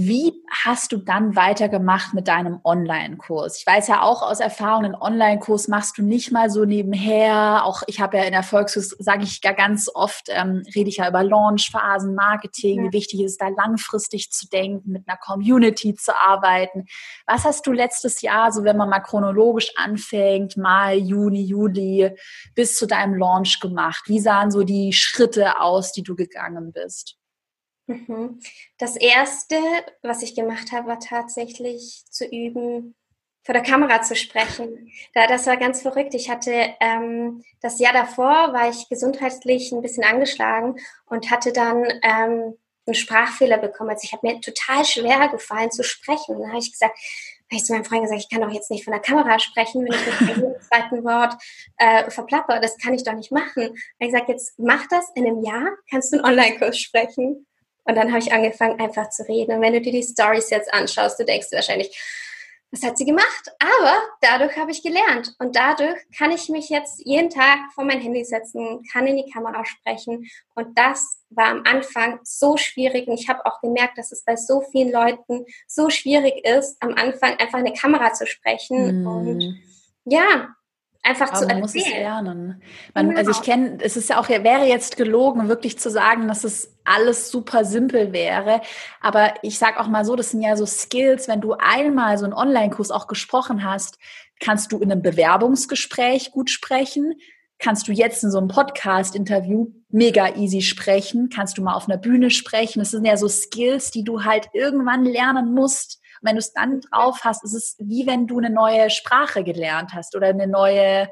[0.00, 3.58] Wie hast du dann weitergemacht mit deinem Online-Kurs?
[3.58, 7.64] Ich weiß ja auch aus Erfahrung, einen Online-Kurs machst du nicht mal so nebenher.
[7.64, 11.08] Auch ich habe ja in Erfolgskurs, sage ich ja ganz oft, ähm, rede ich ja
[11.08, 12.84] über Launchphasen, Marketing, ja.
[12.84, 16.84] wie wichtig ist da langfristig zu denken, mit einer Community zu arbeiten.
[17.26, 22.14] Was hast du letztes Jahr, so wenn man mal chronologisch anfängt, Mai, Juni, Juli,
[22.54, 24.04] bis zu deinem Launch gemacht?
[24.06, 27.18] Wie sahen so die Schritte aus, die du gegangen bist?
[27.88, 28.40] Mhm.
[28.78, 29.56] Das erste,
[30.02, 32.94] was ich gemacht habe, war tatsächlich zu üben,
[33.42, 34.90] vor der Kamera zu sprechen.
[35.14, 36.14] das war ganz verrückt.
[36.14, 41.84] Ich hatte ähm, das Jahr davor war ich gesundheitlich ein bisschen angeschlagen und hatte dann
[42.02, 43.88] ähm, einen Sprachfehler bekommen.
[43.88, 46.36] Also ich habe mir total schwer gefallen zu sprechen.
[46.36, 46.98] Und dann habe ich gesagt,
[47.50, 49.82] habe ich zu meinem Freund gesagt, ich kann doch jetzt nicht von der Kamera sprechen,
[49.82, 51.34] wenn ich mit jedem zweiten Wort
[51.78, 52.60] äh, verplapper.
[52.60, 53.74] Das kann ich doch nicht machen.
[53.98, 57.46] Ich gesagt, jetzt mach das in einem Jahr, kannst du einen Online-Kurs sprechen.
[57.88, 59.56] Und dann habe ich angefangen, einfach zu reden.
[59.56, 61.98] Und wenn du dir die Stories jetzt anschaust, du denkst wahrscheinlich,
[62.70, 63.50] was hat sie gemacht?
[63.58, 65.34] Aber dadurch habe ich gelernt.
[65.38, 69.30] Und dadurch kann ich mich jetzt jeden Tag vor mein Handy setzen, kann in die
[69.32, 70.28] Kamera sprechen.
[70.54, 73.08] Und das war am Anfang so schwierig.
[73.08, 76.92] Und ich habe auch gemerkt, dass es bei so vielen Leuten so schwierig ist, am
[76.92, 79.02] Anfang einfach eine Kamera zu sprechen.
[79.02, 79.06] Mm.
[79.06, 79.62] Und
[80.04, 80.54] ja,
[81.02, 81.60] einfach Aber zu man erzählen.
[81.60, 82.62] muss es lernen.
[82.94, 83.18] Man, genau.
[83.18, 86.76] Also ich kenne, es ist ja auch, wäre jetzt gelogen, wirklich zu sagen, dass es
[86.84, 88.60] alles super simpel wäre.
[89.00, 92.24] Aber ich sage auch mal so, das sind ja so Skills, wenn du einmal so
[92.24, 93.98] einen Online-Kurs auch gesprochen hast,
[94.40, 97.14] kannst du in einem Bewerbungsgespräch gut sprechen.
[97.58, 101.28] Kannst du jetzt in so einem Podcast-Interview mega easy sprechen?
[101.28, 102.78] Kannst du mal auf einer Bühne sprechen?
[102.78, 106.52] Das sind ja so Skills, die du halt irgendwann lernen musst und wenn du es
[106.52, 110.46] dann drauf hast, ist es wie wenn du eine neue Sprache gelernt hast oder eine
[110.46, 111.08] neue,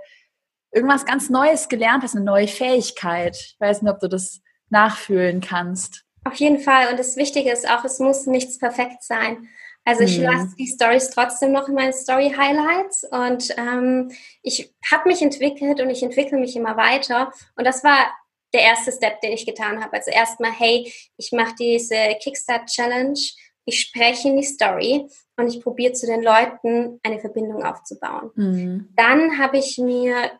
[0.73, 3.37] irgendwas ganz Neues gelernt hast, eine neue Fähigkeit.
[3.37, 4.40] Ich weiß nicht, ob du das
[4.71, 6.05] nachfühlen kannst.
[6.25, 6.90] Auf jeden Fall.
[6.90, 9.49] Und das Wichtige ist auch, es muss nichts perfekt sein.
[9.85, 10.25] Also ich hm.
[10.25, 14.11] lasse die Stories trotzdem noch in meinen Story Highlights und ähm,
[14.42, 17.33] ich habe mich entwickelt und ich entwickle mich immer weiter.
[17.55, 18.12] Und das war
[18.53, 19.92] der erste Step, den ich getan habe.
[19.92, 23.21] Also erstmal, hey, ich mache diese Kickstart Challenge
[23.66, 28.31] ich spreche in die Story und ich probiere zu den Leuten eine Verbindung aufzubauen.
[28.37, 28.88] Mhm.
[28.96, 30.31] Dann habe ich mir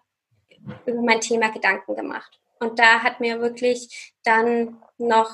[0.87, 2.41] über mein Thema Gedanken gemacht.
[2.59, 5.31] Und da hat mir wirklich dann noch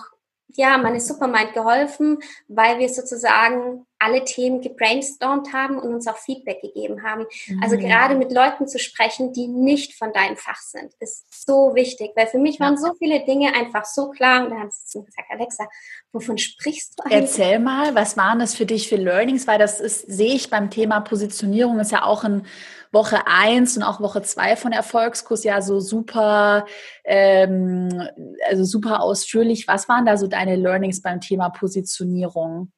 [0.54, 6.60] ja, meine Supermind geholfen, weil wir sozusagen alle Themen gebrainstormt haben und uns auch Feedback
[6.60, 7.24] gegeben haben.
[7.60, 7.72] Also mhm.
[7.72, 12.10] Also gerade mit Leuten zu sprechen, die nicht von deinem Fach sind, ist so wichtig,
[12.16, 15.28] weil für mich waren so viele Dinge einfach so klar und da haben sie gesagt,
[15.30, 15.66] Alexa,
[16.12, 17.20] wovon sprichst du eigentlich?
[17.20, 20.68] Erzähl mal, was waren das für dich für Learnings, weil das ist, sehe ich beim
[20.68, 22.46] Thema Positionierung, ist ja auch ein
[22.92, 26.66] Woche eins und auch Woche zwei von Erfolgskurs ja so super,
[27.04, 28.06] ähm,
[28.48, 29.66] also super ausführlich.
[29.66, 32.70] Was waren da so deine Learnings beim Thema Positionierung?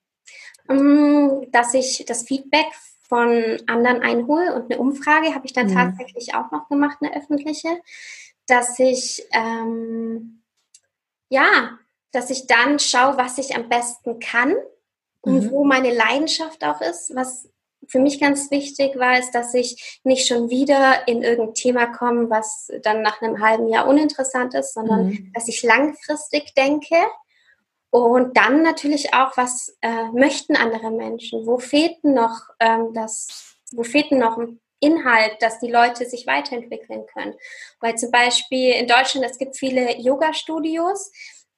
[0.69, 2.67] Mm, dass ich das Feedback
[3.09, 5.75] von anderen einhole und eine Umfrage habe ich dann mhm.
[5.75, 7.69] tatsächlich auch noch gemacht, eine öffentliche,
[8.47, 10.43] dass ich ähm,
[11.29, 11.79] ja,
[12.13, 14.55] dass ich dann schaue, was ich am besten kann
[15.21, 15.51] und mhm.
[15.51, 17.49] wo meine Leidenschaft auch ist, was
[17.89, 22.31] für mich ganz wichtig war, ist, dass ich nicht schon wieder in irgendein Thema komme,
[22.31, 25.33] was dann nach einem halben Jahr uninteressant ist, sondern mhm.
[25.35, 26.97] dass ich langfristig denke.
[27.95, 31.47] Und dann natürlich auch, was äh, möchten andere Menschen?
[31.47, 37.07] Wo fehlt noch ähm, das, wo fehlt noch ein Inhalt, dass die Leute sich weiterentwickeln
[37.15, 37.35] können?
[37.79, 41.13] Weil zum Beispiel in Deutschland, es gibt viele Yoga-Studios,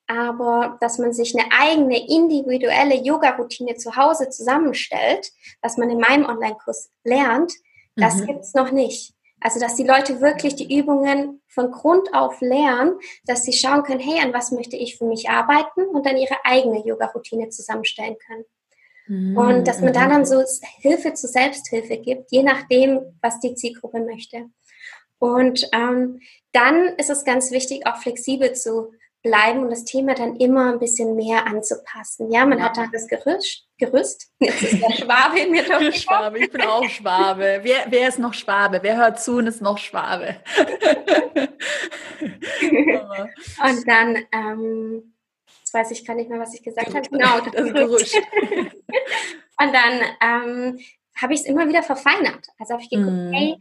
[0.08, 6.26] aber dass man sich eine eigene individuelle Yoga-Routine zu Hause zusammenstellt, was man in meinem
[6.26, 7.54] Online-Kurs lernt,
[7.94, 8.26] das mhm.
[8.26, 9.15] gibt es noch nicht.
[9.40, 14.00] Also, dass die Leute wirklich die Übungen von Grund auf lernen, dass sie schauen können,
[14.00, 18.44] hey, an was möchte ich für mich arbeiten und dann ihre eigene Yoga-Routine zusammenstellen können.
[19.06, 19.36] Mhm.
[19.36, 20.42] Und dass man da dann so
[20.80, 24.46] Hilfe zur Selbsthilfe gibt, je nachdem, was die Zielgruppe möchte.
[25.18, 26.20] Und ähm,
[26.52, 30.78] dann ist es ganz wichtig, auch flexibel zu bleiben und das Thema dann immer ein
[30.78, 32.30] bisschen mehr anzupassen.
[32.30, 32.64] Ja, man ja.
[32.64, 34.32] hat dann das Gerüst, Gerüst.
[34.38, 37.60] Jetzt ist der Schwabe in mir doch Schwabe, ich bin auch Schwabe.
[37.62, 38.80] Wer, wer ist noch Schwabe?
[38.82, 40.36] Wer hört zu und ist noch Schwabe?
[43.62, 45.14] und dann, ähm,
[45.58, 47.06] jetzt weiß ich gar nicht mehr, was ich gesagt habe.
[47.08, 48.16] Genau, das, das Gerüst.
[49.60, 50.78] und dann ähm,
[51.20, 52.46] habe ich es immer wieder verfeinert.
[52.58, 53.32] Also habe ich geguckt, mm.
[53.32, 53.56] hey,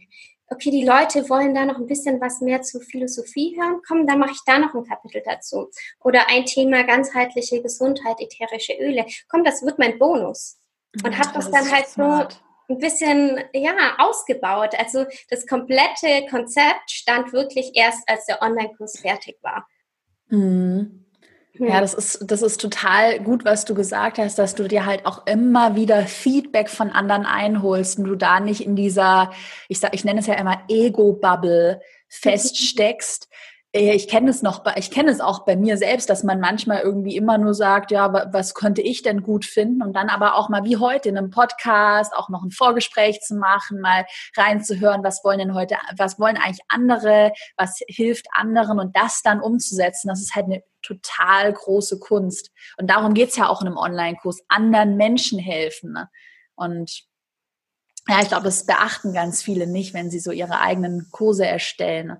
[0.47, 4.19] okay, die Leute wollen da noch ein bisschen was mehr zu Philosophie hören, komm, dann
[4.19, 5.69] mache ich da noch ein Kapitel dazu.
[6.03, 9.05] Oder ein Thema ganzheitliche Gesundheit, ätherische Öle.
[9.27, 10.59] Komm, das wird mein Bonus.
[11.03, 12.33] Und ja, habe das, das dann halt smart.
[12.67, 14.73] so ein bisschen ja ausgebaut.
[14.77, 19.67] Also das komplette Konzept stand wirklich erst, als der Online-Kurs fertig war.
[20.29, 21.04] Mhm.
[21.57, 25.05] Ja, das ist, das ist total gut, was du gesagt hast, dass du dir halt
[25.05, 29.31] auch immer wieder Feedback von anderen einholst und du da nicht in dieser,
[29.69, 33.29] ich sag, ich nenne es ja immer Ego-Bubble feststeckst.
[33.75, 36.79] Äh, ich kenne es noch, ich kenne es auch bei mir selbst, dass man manchmal
[36.79, 39.83] irgendwie immer nur sagt, ja, was könnte ich denn gut finden?
[39.83, 43.35] Und dann aber auch mal wie heute in einem Podcast auch noch ein Vorgespräch zu
[43.35, 44.05] machen, mal
[44.37, 49.41] reinzuhören, was wollen denn heute, was wollen eigentlich andere, was hilft anderen und das dann
[49.41, 50.07] umzusetzen.
[50.07, 52.51] Das ist halt eine total große Kunst.
[52.77, 55.93] Und darum geht's ja auch in einem Online-Kurs, anderen Menschen helfen.
[55.93, 56.09] Ne?
[56.55, 57.03] Und
[58.07, 62.17] ja, ich glaube, das beachten ganz viele nicht, wenn sie so ihre eigenen Kurse erstellen.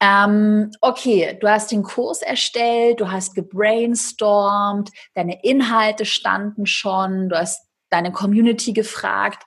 [0.00, 7.36] Ähm, okay, du hast den Kurs erstellt, du hast gebrainstormt, deine Inhalte standen schon, du
[7.36, 9.42] hast deine Community gefragt.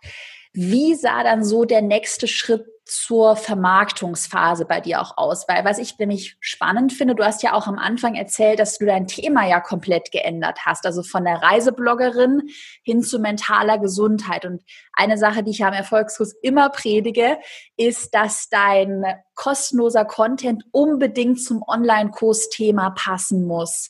[0.52, 5.48] Wie sah dann so der nächste Schritt zur Vermarktungsphase bei dir auch aus?
[5.48, 8.86] Weil was ich nämlich spannend finde, du hast ja auch am Anfang erzählt, dass du
[8.86, 12.50] dein Thema ja komplett geändert hast, also von der Reisebloggerin
[12.84, 14.46] hin zu mentaler Gesundheit.
[14.46, 17.38] Und eine Sache, die ich am Erfolgskurs immer predige,
[17.78, 23.90] ist, dass dein kostenloser Content unbedingt zum Online-Kursthema passen muss.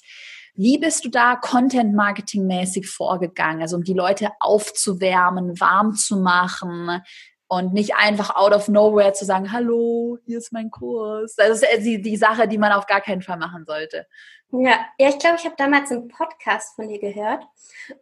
[0.54, 3.62] Wie bist du da Content-Marketing-mäßig vorgegangen?
[3.62, 7.02] Also um die Leute aufzuwärmen, warm zu machen
[7.52, 11.36] und nicht einfach out of nowhere zu sagen, hallo, hier ist mein Kurs.
[11.36, 14.08] Das ist die, die Sache, die man auf gar keinen Fall machen sollte.
[14.54, 17.44] Ja, ja ich glaube, ich habe damals einen Podcast von dir gehört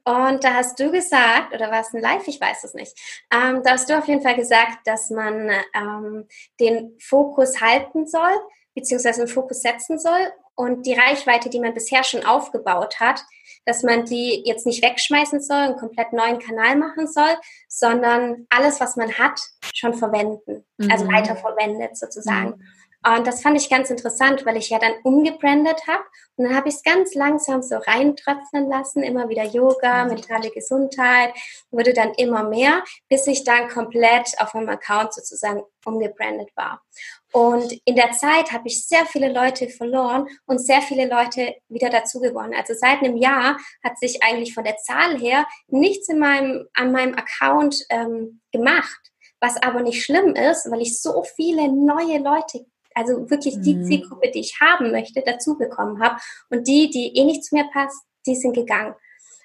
[0.06, 2.96] und da hast du gesagt, oder war es ein Live, ich weiß es nicht,
[3.34, 6.28] ähm, da hast du auf jeden Fall gesagt, dass man ähm,
[6.60, 8.38] den Fokus halten soll,
[8.76, 13.24] beziehungsweise den Fokus setzen soll und die Reichweite, die man bisher schon aufgebaut hat,
[13.66, 17.36] dass man die jetzt nicht wegschmeißen soll, einen komplett neuen Kanal machen soll,
[17.68, 19.40] sondern alles, was man hat,
[19.74, 20.92] schon verwenden, also mhm.
[20.92, 22.50] also weiterverwendet sozusagen.
[22.50, 22.64] Mhm.
[23.06, 26.04] Und das fand ich ganz interessant, weil ich ja dann umgebrandet habe
[26.36, 31.34] und dann habe ich es ganz langsam so reintröpfeln lassen, immer wieder Yoga, mentale Gesundheit,
[31.72, 36.82] wurde dann immer mehr, bis ich dann komplett auf meinem Account sozusagen umgebrandet war.
[37.32, 41.90] Und in der Zeit habe ich sehr viele Leute verloren und sehr viele Leute wieder
[41.90, 42.56] dazu gewonnen.
[42.56, 46.92] Also seit einem Jahr hat sich eigentlich von der Zahl her nichts in meinem, an
[46.92, 49.00] meinem Account ähm, gemacht.
[49.40, 52.66] Was aber nicht schlimm ist, weil ich so viele neue Leute
[52.96, 53.86] also wirklich die mhm.
[53.86, 56.18] Zielgruppe, die ich haben möchte, dazu bekommen habe.
[56.50, 58.94] Und die, die eh nicht zu mir passt, die sind gegangen.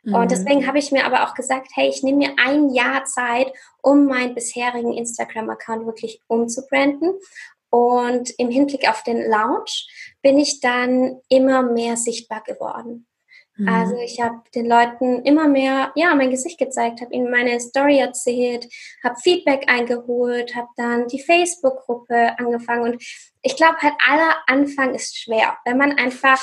[0.03, 0.15] Mhm.
[0.15, 3.53] Und deswegen habe ich mir aber auch gesagt, hey, ich nehme mir ein Jahr Zeit,
[3.83, 7.15] um meinen bisherigen Instagram-Account wirklich umzubranden.
[7.75, 9.89] Und im Hinblick auf den Launch
[10.23, 13.09] bin ich dann immer mehr sichtbar geworden.
[13.57, 13.69] Mhm.
[13.69, 17.99] Also ich habe den Leuten immer mehr, ja, mein Gesicht gezeigt, habe ihnen meine Story
[17.99, 18.69] erzählt,
[19.03, 23.03] habe Feedback eingeholt, habe dann die Facebook-Gruppe angefangen und
[23.43, 26.41] ich glaube halt aller Anfang ist schwer, wenn man einfach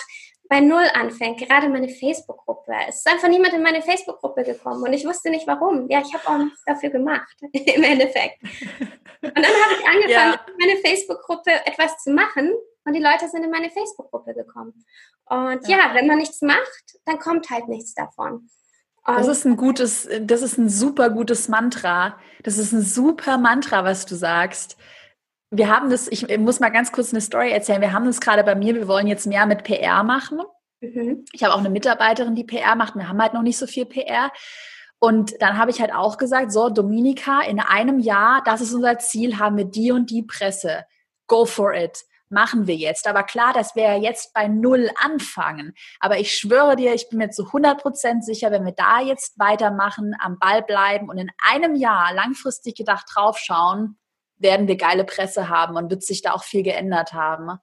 [0.51, 2.73] bei Null anfängt, gerade meine Facebook-Gruppe.
[2.89, 5.89] Es ist einfach niemand in meine Facebook-Gruppe gekommen und ich wusste nicht warum.
[5.89, 8.43] Ja, ich habe auch nichts dafür gemacht, im Endeffekt.
[9.21, 10.45] Und dann habe ich angefangen, ja.
[10.59, 12.51] meine Facebook-Gruppe etwas zu machen
[12.83, 14.83] und die Leute sind in meine Facebook-Gruppe gekommen.
[15.29, 15.77] Und ja.
[15.77, 15.91] ja.
[15.93, 18.49] wenn man nichts macht, dann kommt halt nichts davon.
[19.07, 22.19] Und das ist ein gutes, das ist ein super gutes Mantra.
[22.43, 24.75] Das ist ein super Mantra, was du sagst.
[25.51, 27.81] Wir haben das, ich muss mal ganz kurz eine Story erzählen.
[27.81, 30.39] Wir haben das gerade bei mir, wir wollen jetzt mehr mit PR machen.
[30.79, 31.25] Mhm.
[31.33, 32.95] Ich habe auch eine Mitarbeiterin, die PR macht.
[32.95, 34.31] Wir haben halt noch nicht so viel PR.
[34.99, 38.97] Und dann habe ich halt auch gesagt, so Dominika, in einem Jahr, das ist unser
[38.99, 40.85] Ziel, haben wir die und die Presse.
[41.27, 43.07] Go for it machen wir jetzt.
[43.07, 45.73] Aber klar, dass wir jetzt bei Null anfangen.
[45.99, 49.37] Aber ich schwöre dir, ich bin mir zu 100 Prozent sicher, wenn wir da jetzt
[49.37, 53.97] weitermachen, am Ball bleiben und in einem Jahr langfristig gedacht draufschauen,
[54.41, 57.59] werden wir geile Presse haben und wird sich da auch viel geändert haben.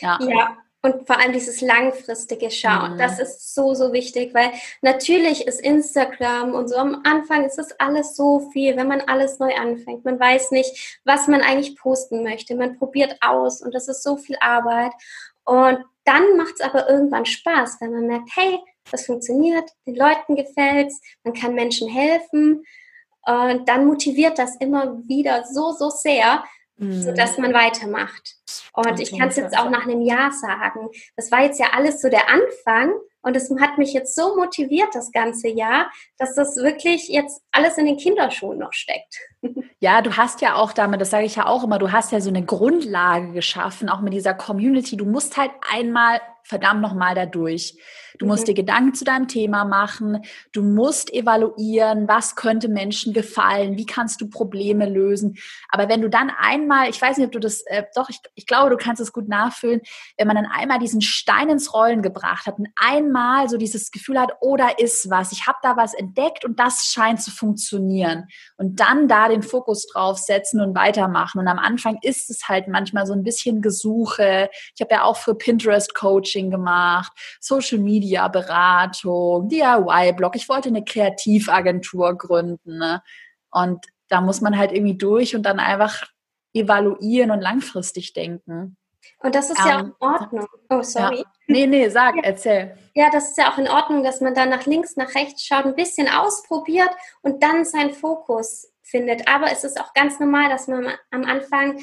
[0.00, 0.18] Ja.
[0.22, 2.98] ja, und vor allem dieses langfristige Schauen, mhm.
[2.98, 7.78] das ist so, so wichtig, weil natürlich ist Instagram und so am Anfang ist das
[7.78, 10.04] alles so viel, wenn man alles neu anfängt.
[10.04, 12.56] Man weiß nicht, was man eigentlich posten möchte.
[12.56, 14.92] Man probiert aus und das ist so viel Arbeit.
[15.44, 18.58] Und dann macht es aber irgendwann Spaß, wenn man merkt, hey,
[18.90, 22.64] das funktioniert, den Leuten gefällt's, man kann Menschen helfen.
[23.26, 26.44] Und dann motiviert das immer wieder so, so sehr,
[26.76, 27.02] mhm.
[27.02, 28.36] sodass man weitermacht.
[28.74, 30.88] Und ich kann es jetzt auch nach einem Jahr sagen.
[31.16, 34.88] Das war jetzt ja alles so der Anfang und es hat mich jetzt so motiviert
[34.94, 39.18] das ganze Jahr, dass das wirklich jetzt alles in den Kinderschuhen noch steckt.
[39.80, 42.20] Ja, du hast ja auch damit, das sage ich ja auch immer, du hast ja
[42.20, 44.96] so eine Grundlage geschaffen, auch mit dieser Community.
[44.96, 47.76] Du musst halt einmal verdammt nochmal dadurch.
[48.18, 48.46] Du musst mhm.
[48.46, 50.22] dir Gedanken zu deinem Thema machen.
[50.52, 55.36] Du musst evaluieren, was könnte Menschen gefallen, wie kannst du Probleme lösen.
[55.68, 58.46] Aber wenn du dann einmal, ich weiß nicht, ob du das, äh, doch, ich, ich
[58.46, 59.80] glaube, du kannst es gut nachfühlen,
[60.18, 64.20] wenn man dann einmal diesen Stein ins Rollen gebracht hat und einmal so dieses Gefühl
[64.20, 68.26] hat, oh, ist was, ich habe da was entdeckt und das scheint zu funktionieren.
[68.56, 71.40] Und dann da den Fokus drauf setzen und weitermachen.
[71.40, 74.50] Und am Anfang ist es halt manchmal so ein bisschen Gesuche.
[74.74, 80.36] Ich habe ja auch für Pinterest Coaching gemacht, Social Media Media-Beratung, DIY-Blog.
[80.36, 82.78] Ich wollte eine Kreativagentur gründen.
[82.78, 83.02] Ne?
[83.50, 86.04] Und da muss man halt irgendwie durch und dann einfach
[86.54, 88.76] evaluieren und langfristig denken.
[89.18, 90.46] Und das ist ja auch in Ordnung.
[90.70, 91.18] Oh, sorry.
[91.18, 91.24] Ja.
[91.48, 92.22] Nee, nee, sag, ja.
[92.22, 92.76] erzähl.
[92.94, 95.64] Ja, das ist ja auch in Ordnung, dass man dann nach links, nach rechts schaut,
[95.64, 96.90] ein bisschen ausprobiert
[97.22, 99.28] und dann seinen Fokus findet.
[99.28, 101.80] Aber es ist auch ganz normal, dass man am Anfang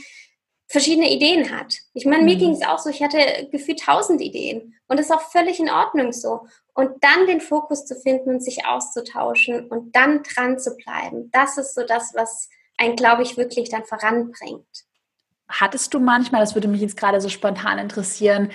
[0.67, 1.73] verschiedene Ideen hat.
[1.93, 2.39] Ich meine, mir mhm.
[2.39, 5.69] ging es auch so, ich hatte gefühlt tausend Ideen und das ist auch völlig in
[5.69, 6.45] Ordnung so.
[6.75, 11.58] Und dann den Fokus zu finden und sich auszutauschen und dann dran zu bleiben, das
[11.58, 12.49] ist so das, was
[12.80, 14.65] einen, glaube ich, wirklich dann voranbringt.
[15.48, 18.52] Hattest du manchmal, das würde mich jetzt gerade so spontan interessieren,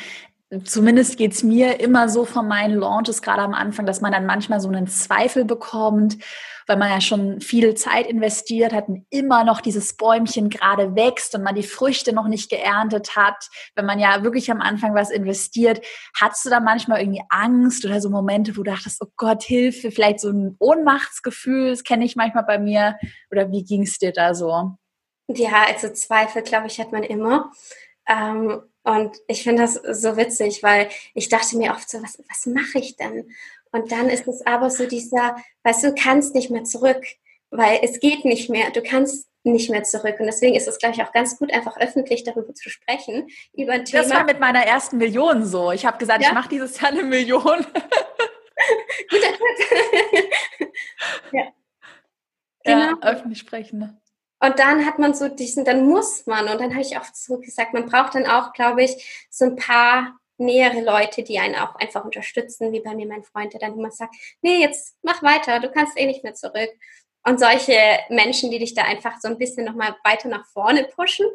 [0.64, 4.26] zumindest geht es mir immer so von meinen Launches, gerade am Anfang, dass man dann
[4.26, 6.18] manchmal so einen Zweifel bekommt,
[6.66, 11.34] weil man ja schon viel Zeit investiert hat und immer noch dieses Bäumchen gerade wächst
[11.34, 13.48] und man die Früchte noch nicht geerntet hat.
[13.74, 15.84] Wenn man ja wirklich am Anfang was investiert,
[16.18, 19.90] hattest du da manchmal irgendwie Angst oder so Momente, wo du dachtest, oh Gott, Hilfe,
[19.90, 22.96] vielleicht so ein Ohnmachtsgefühl, das kenne ich manchmal bei mir.
[23.30, 24.76] Oder wie ging es dir da so?
[25.28, 27.50] Ja, also Zweifel, glaube ich, hat man immer.
[28.06, 32.46] Ähm, und ich finde das so witzig, weil ich dachte mir oft so, was, was
[32.46, 33.30] mache ich denn?
[33.72, 37.02] Und dann ist es aber so dieser, weißt du, du kannst nicht mehr zurück,
[37.50, 38.70] weil es geht nicht mehr.
[38.70, 40.16] Du kannst nicht mehr zurück.
[40.20, 43.28] Und deswegen ist es, glaube ich, auch ganz gut, einfach öffentlich darüber zu sprechen.
[43.52, 44.02] Über ein Thema.
[44.02, 45.72] Das war mit meiner ersten Million so.
[45.72, 46.28] Ich habe gesagt, ja?
[46.28, 47.42] ich mache dieses Jahr eine Million.
[49.10, 50.30] Guter Tipp.
[51.32, 51.52] ja.
[52.64, 52.80] Genau.
[52.80, 54.00] Ja, öffentlich sprechen.
[54.44, 57.38] Und dann hat man so diesen, dann muss man, und dann habe ich oft so
[57.38, 61.74] gesagt, man braucht dann auch, glaube ich, so ein paar nähere Leute, die einen auch
[61.76, 65.60] einfach unterstützen, wie bei mir mein Freund, der dann immer sagt, nee, jetzt mach weiter,
[65.60, 66.70] du kannst eh nicht mehr zurück.
[67.26, 67.78] Und solche
[68.10, 71.26] Menschen, die dich da einfach so ein bisschen nochmal weiter nach vorne pushen.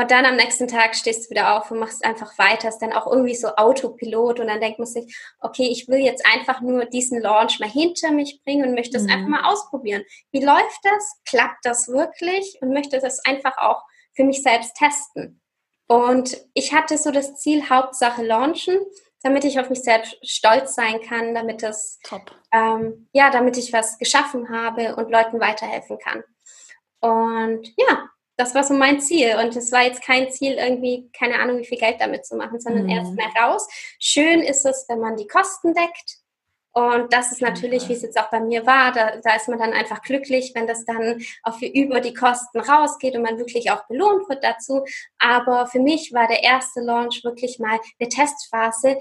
[0.00, 2.70] Und dann am nächsten Tag stehst du wieder auf und machst einfach weiter.
[2.70, 6.24] Ist dann auch irgendwie so Autopilot und dann denkt man sich, okay, ich will jetzt
[6.24, 9.10] einfach nur diesen Launch mal hinter mich bringen und möchte es mhm.
[9.10, 10.02] einfach mal ausprobieren.
[10.30, 11.20] Wie läuft das?
[11.26, 12.56] Klappt das wirklich?
[12.62, 13.82] Und möchte das einfach auch
[14.14, 15.42] für mich selbst testen.
[15.86, 18.78] Und ich hatte so das Ziel, Hauptsache launchen,
[19.22, 21.98] damit ich auf mich selbst stolz sein kann, damit das,
[22.52, 26.24] ähm, ja, damit ich was geschaffen habe und Leuten weiterhelfen kann.
[27.00, 28.09] Und ja,
[28.40, 29.36] das war so mein Ziel.
[29.36, 32.58] Und es war jetzt kein Ziel, irgendwie, keine Ahnung, wie viel Geld damit zu machen,
[32.58, 32.90] sondern mhm.
[32.90, 33.68] erst mal raus.
[33.98, 36.16] Schön ist es, wenn man die Kosten deckt.
[36.72, 39.58] Und das ist natürlich, wie es jetzt auch bei mir war, da, da ist man
[39.58, 43.86] dann einfach glücklich, wenn das dann auch über die Kosten rausgeht und man wirklich auch
[43.88, 44.84] belohnt wird dazu.
[45.18, 48.98] Aber für mich war der erste Launch wirklich mal eine Testphase.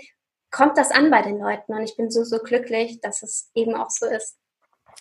[0.52, 1.74] Kommt das an bei den Leuten?
[1.74, 4.36] Und ich bin so, so glücklich, dass es eben auch so ist.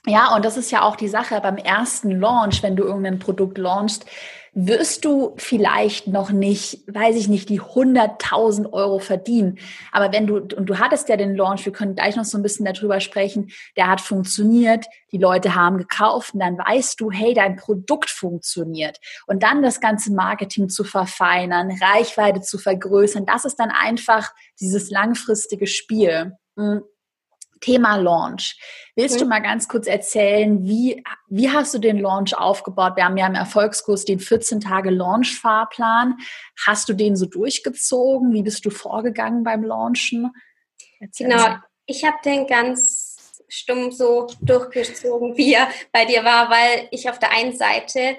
[0.06, 3.58] Ja, und das ist ja auch die Sache beim ersten Launch, wenn du irgendein Produkt
[3.58, 4.06] launchst,
[4.54, 9.58] wirst du vielleicht noch nicht, weiß ich nicht, die 100.000 Euro verdienen.
[9.92, 12.42] Aber wenn du, und du hattest ja den Launch, wir können gleich noch so ein
[12.42, 17.34] bisschen darüber sprechen, der hat funktioniert, die Leute haben gekauft und dann weißt du, hey,
[17.34, 18.98] dein Produkt funktioniert.
[19.26, 24.90] Und dann das ganze Marketing zu verfeinern, Reichweite zu vergrößern, das ist dann einfach dieses
[24.90, 26.32] langfristige Spiel.
[26.56, 26.82] Hm.
[27.60, 28.58] Thema Launch.
[28.94, 29.20] Willst mhm.
[29.20, 32.96] du mal ganz kurz erzählen, wie, wie hast du den Launch aufgebaut?
[32.96, 36.16] Wir haben ja im Erfolgskurs den 14 Tage Launch-Fahrplan.
[36.66, 38.32] Hast du den so durchgezogen?
[38.32, 40.32] Wie bist du vorgegangen beim Launchen?
[41.00, 41.56] Erzähl genau,
[41.86, 47.18] ich habe den ganz stumm so durchgezogen, wie er bei dir war, weil ich auf
[47.18, 48.16] der einen Seite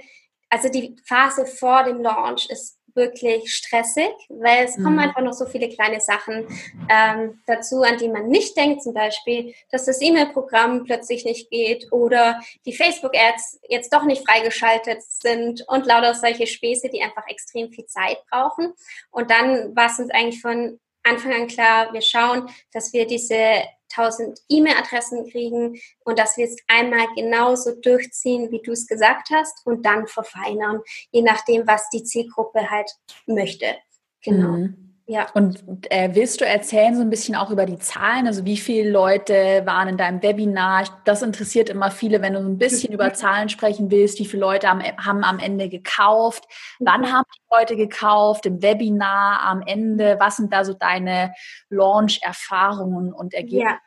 [0.50, 4.84] also die Phase vor dem Launch ist wirklich stressig, weil es mhm.
[4.84, 6.48] kommen einfach noch so viele kleine Sachen
[6.90, 8.84] ähm, dazu, an die man nicht denkt.
[8.84, 15.04] Zum Beispiel, dass das E-Mail-Programm plötzlich nicht geht oder die Facebook-Ads jetzt doch nicht freigeschaltet
[15.04, 18.74] sind und lauter solche Späße, die einfach extrem viel Zeit brauchen.
[19.12, 23.64] Und dann war es uns eigentlich von Anfang an klar, wir schauen, dass wir diese
[23.96, 29.66] 1000 E-Mail-Adressen kriegen und dass wir es einmal genauso durchziehen, wie du es gesagt hast
[29.66, 30.82] und dann verfeinern,
[31.12, 32.92] je nachdem, was die Zielgruppe halt
[33.26, 33.76] möchte.
[34.22, 34.50] Genau.
[34.50, 34.89] Mhm.
[35.10, 35.26] Ja.
[35.34, 38.28] Und äh, willst du erzählen so ein bisschen auch über die Zahlen?
[38.28, 40.84] Also wie viele Leute waren in deinem Webinar?
[41.04, 44.20] Das interessiert immer viele, wenn du ein bisschen über Zahlen sprechen willst.
[44.20, 46.44] Wie viele Leute haben, haben am Ende gekauft?
[46.78, 47.12] Wann mhm.
[47.12, 48.46] haben die Leute gekauft?
[48.46, 50.18] Im Webinar am Ende?
[50.20, 51.34] Was sind da so deine
[51.70, 53.66] Launch-Erfahrungen und Ergebnisse?
[53.66, 53.80] Ja.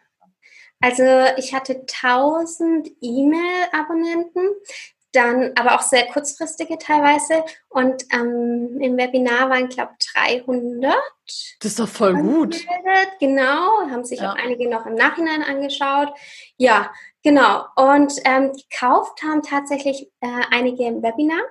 [0.81, 1.05] Also
[1.37, 4.49] ich hatte 1000 E-Mail-Abonnenten
[5.13, 7.45] dann aber auch sehr kurzfristige teilweise.
[7.69, 10.95] Und ähm, im Webinar waren, glaube ich, 300.
[11.61, 12.57] Das ist doch voll gut.
[13.21, 14.33] Genau, haben sich ja.
[14.33, 16.13] auch einige noch im Nachhinein angeschaut.
[16.57, 16.91] Ja,
[17.25, 17.65] Genau.
[17.77, 21.43] Und ähm, gekauft haben tatsächlich äh, einige im Webinar,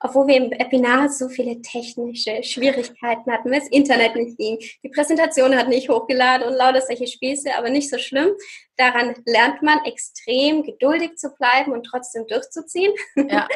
[0.00, 4.58] obwohl wir im Webinar so viele technische Schwierigkeiten hatten, weil das Internet nicht ging.
[4.82, 8.32] Die Präsentation hat nicht hochgeladen und lauter solche Späße, aber nicht so schlimm.
[8.76, 12.92] Daran lernt man extrem geduldig zu bleiben und trotzdem durchzuziehen.
[13.16, 13.48] Ja.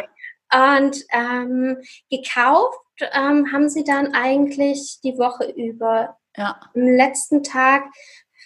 [0.78, 1.76] und ähm,
[2.10, 2.78] gekauft
[3.12, 6.16] ähm, haben sie dann eigentlich die Woche über.
[6.36, 6.60] Ja.
[6.72, 7.82] Am letzten Tag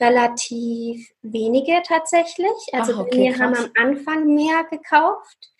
[0.02, 2.50] relativ wenige tatsächlich.
[2.72, 3.40] Also Ach, okay, wir krass.
[3.40, 5.50] haben am Anfang mehr gekauft.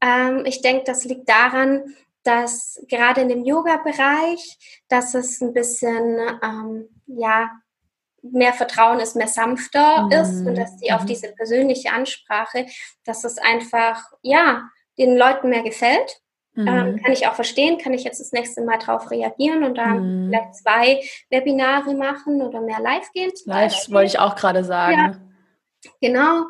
[0.00, 6.18] Ähm, ich denke, das liegt daran, dass gerade in dem Yoga-Bereich, dass es ein bisschen,
[6.42, 7.50] ähm, ja,
[8.22, 10.12] mehr Vertrauen ist, mehr sanfter mhm.
[10.12, 10.96] ist und dass die mhm.
[10.96, 12.66] auf diese persönliche Ansprache,
[13.04, 14.68] dass es einfach, ja,
[14.98, 16.20] den Leuten mehr gefällt.
[16.56, 16.68] Ähm, mhm.
[16.68, 20.26] Ähm, kann ich auch verstehen, kann ich jetzt das nächste Mal drauf reagieren und dann
[20.26, 20.28] mhm.
[20.28, 23.30] vielleicht zwei Webinare machen oder mehr live gehen.
[23.44, 25.20] Live wollte ich auch gerade sagen.
[25.82, 26.46] Ja, genau.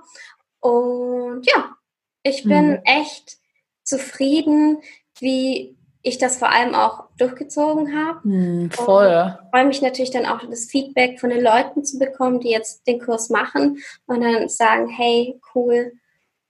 [0.61, 1.77] Und ja,
[2.23, 2.81] ich bin mhm.
[2.85, 3.39] echt
[3.83, 4.79] zufrieden,
[5.19, 8.21] wie ich das vor allem auch durchgezogen habe.
[8.29, 9.35] Mhm, voll.
[9.43, 12.87] Ich freue mich natürlich dann auch das Feedback von den Leuten zu bekommen, die jetzt
[12.87, 15.93] den Kurs machen und dann sagen, hey, cool,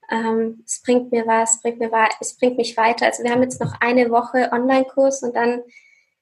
[0.09, 3.05] ähm, es bringt mir was, es bringt, mir es bringt mich weiter.
[3.05, 5.61] Also wir haben jetzt noch eine Woche Online-Kurs und dann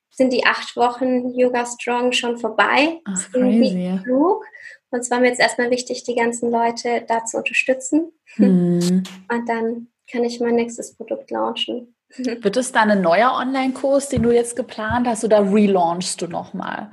[0.09, 3.01] sind die acht Wochen Yoga Strong schon vorbei.
[3.05, 3.99] Ach, crazy.
[4.03, 4.45] Flug.
[4.89, 8.11] Und es war mir jetzt erstmal wichtig, die ganzen Leute da zu unterstützen.
[8.36, 9.03] Hm.
[9.29, 11.95] Und dann kann ich mein nächstes Produkt launchen.
[12.17, 16.91] Wird es dann ein neuer Online-Kurs, den du jetzt geplant hast, oder relaunchst du nochmal?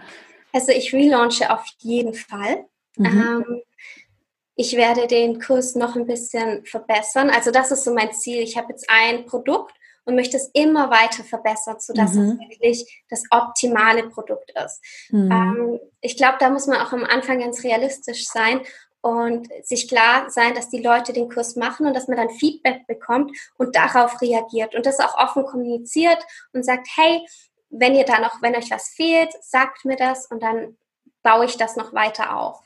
[0.52, 2.64] Also ich relaunche auf jeden Fall.
[2.96, 3.06] Mhm.
[3.06, 3.62] Ähm,
[4.54, 7.30] ich werde den Kurs noch ein bisschen verbessern.
[7.30, 8.42] Also das ist so mein Ziel.
[8.42, 9.74] Ich habe jetzt ein Produkt
[10.04, 12.38] und möchte es immer weiter verbessern, sodass mhm.
[12.40, 14.80] es wirklich das optimale Produkt ist.
[15.10, 15.30] Mhm.
[15.30, 18.60] Ähm, ich glaube, da muss man auch am Anfang ganz realistisch sein
[19.00, 22.86] und sich klar sein, dass die Leute den Kurs machen und dass man dann Feedback
[22.86, 26.18] bekommt und darauf reagiert und das auch offen kommuniziert
[26.52, 27.26] und sagt, hey,
[27.70, 30.76] wenn ihr da noch, wenn euch was fehlt, sagt mir das und dann
[31.22, 32.60] baue ich das noch weiter auf.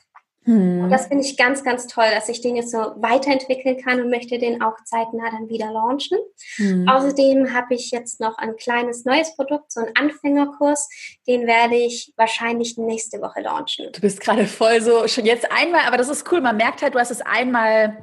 [0.47, 0.85] Hm.
[0.85, 4.09] Und das finde ich ganz, ganz toll, dass ich den jetzt so weiterentwickeln kann und
[4.09, 6.17] möchte den auch zeitnah dann wieder launchen.
[6.55, 6.87] Hm.
[6.87, 10.89] Außerdem habe ich jetzt noch ein kleines neues Produkt, so einen Anfängerkurs.
[11.27, 13.91] Den werde ich wahrscheinlich nächste Woche launchen.
[13.91, 16.39] Du bist gerade voll so, schon jetzt einmal, aber das ist cool.
[16.39, 17.97] Man merkt halt, du hast es einmal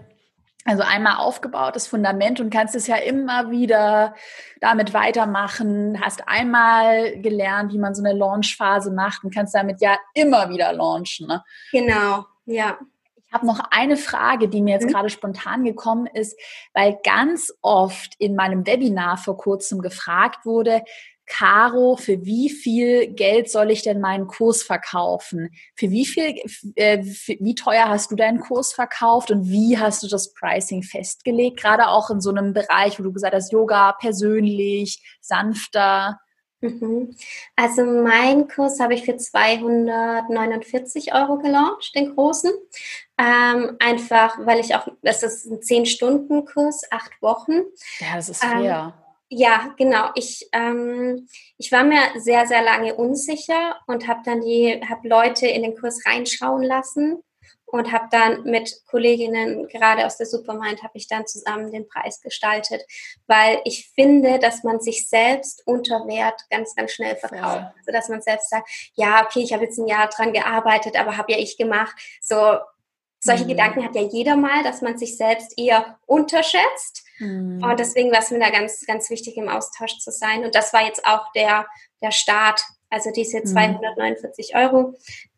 [0.66, 4.14] also einmal aufgebaut, das Fundament und kannst es ja immer wieder
[4.60, 9.98] damit weitermachen, hast einmal gelernt, wie man so eine Launchphase macht und kannst damit ja
[10.14, 11.26] immer wieder launchen.
[11.26, 11.44] Ne?
[11.70, 12.24] Genau.
[12.46, 12.78] Ja.
[13.26, 14.92] Ich habe noch eine Frage, die mir jetzt mhm.
[14.92, 16.38] gerade spontan gekommen ist,
[16.72, 20.82] weil ganz oft in meinem Webinar vor kurzem gefragt wurde,
[21.26, 25.50] Caro, für wie viel Geld soll ich denn meinen Kurs verkaufen?
[25.74, 26.34] Für wie viel,
[26.76, 30.82] äh, für, wie teuer hast du deinen Kurs verkauft und wie hast du das Pricing
[30.82, 31.58] festgelegt?
[31.60, 36.20] Gerade auch in so einem Bereich, wo du gesagt hast, Yoga persönlich, sanfter.
[36.64, 37.14] Mhm.
[37.56, 42.50] Also mein Kurs habe ich für 249 Euro gelauncht, den großen.
[43.18, 47.52] Ähm, einfach, weil ich auch, das ist ein 10-Stunden-Kurs, acht Wochen.
[48.00, 48.94] Ja, das ist fair.
[48.96, 50.08] Ähm, ja, genau.
[50.14, 55.46] Ich, ähm, ich war mir sehr, sehr lange unsicher und habe dann die, habe Leute
[55.46, 57.22] in den Kurs reinschauen lassen
[57.74, 62.20] und habe dann mit Kolleginnen gerade aus der Supermind habe ich dann zusammen den Preis
[62.20, 62.84] gestaltet,
[63.26, 67.74] weil ich finde, dass man sich selbst unter Wert ganz ganz schnell verkauft, ja.
[67.76, 71.16] also dass man selbst sagt, ja okay, ich habe jetzt ein Jahr dran gearbeitet, aber
[71.16, 72.58] habe ja ich gemacht, so
[73.18, 73.48] solche mhm.
[73.48, 77.04] Gedanken hat ja jeder mal, dass man sich selbst eher unterschätzt.
[77.18, 77.60] Mhm.
[77.64, 80.44] Und deswegen war es mir da ganz, ganz wichtig, im Austausch zu sein.
[80.44, 81.66] Und das war jetzt auch der,
[82.02, 82.62] der Start.
[82.90, 84.60] Also diese 249 mhm.
[84.60, 84.94] Euro.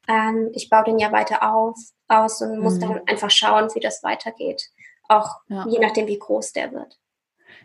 [0.08, 1.76] Ähm, ich baue den ja weiter auf,
[2.08, 2.80] aus und muss mhm.
[2.80, 4.62] dann einfach schauen, wie das weitergeht.
[5.08, 5.66] Auch ja.
[5.68, 6.98] je nachdem, wie groß der wird.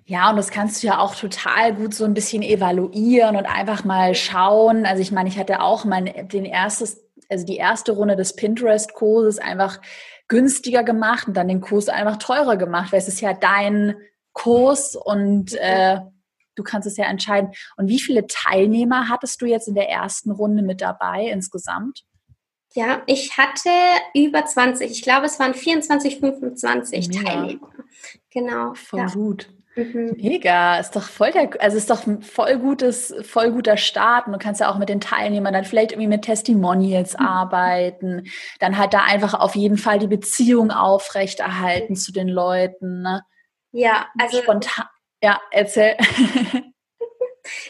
[0.06, 3.84] Ja, und das kannst du ja auch total gut so ein bisschen evaluieren und einfach
[3.84, 4.86] mal schauen.
[4.86, 9.39] Also ich meine, ich hatte auch mein, den erstes, also die erste Runde des Pinterest-Kurses
[9.39, 9.80] einfach
[10.28, 13.96] günstiger gemacht und dann den Kurs einfach teurer gemacht, weil es ist ja dein
[14.34, 16.00] Kurs und äh,
[16.56, 17.52] du kannst es ja entscheiden.
[17.78, 22.04] Und wie viele Teilnehmer hattest du jetzt in der ersten Runde mit dabei insgesamt?
[22.74, 23.69] Ja, ich hatte
[24.13, 24.89] über 20.
[24.91, 27.24] Ich glaube, es waren 24, 25 Mega.
[27.24, 27.69] Teilnehmer.
[28.30, 28.74] Genau.
[28.76, 29.05] Voll ja.
[29.07, 29.49] gut.
[29.76, 30.17] Mhm.
[30.17, 34.28] Mega, ist doch voll der, also ist doch ein voll gutes, voll guter Start.
[34.28, 37.26] Und du kannst ja auch mit den Teilnehmern dann vielleicht irgendwie mit Testimonials mhm.
[37.26, 38.24] arbeiten,
[38.59, 41.97] dann halt da einfach auf jeden Fall die Beziehung aufrechterhalten mhm.
[41.97, 43.01] zu den Leuten.
[43.01, 43.22] Ne?
[43.72, 44.86] Ja, also spontan.
[45.24, 45.95] Ja, erzähl.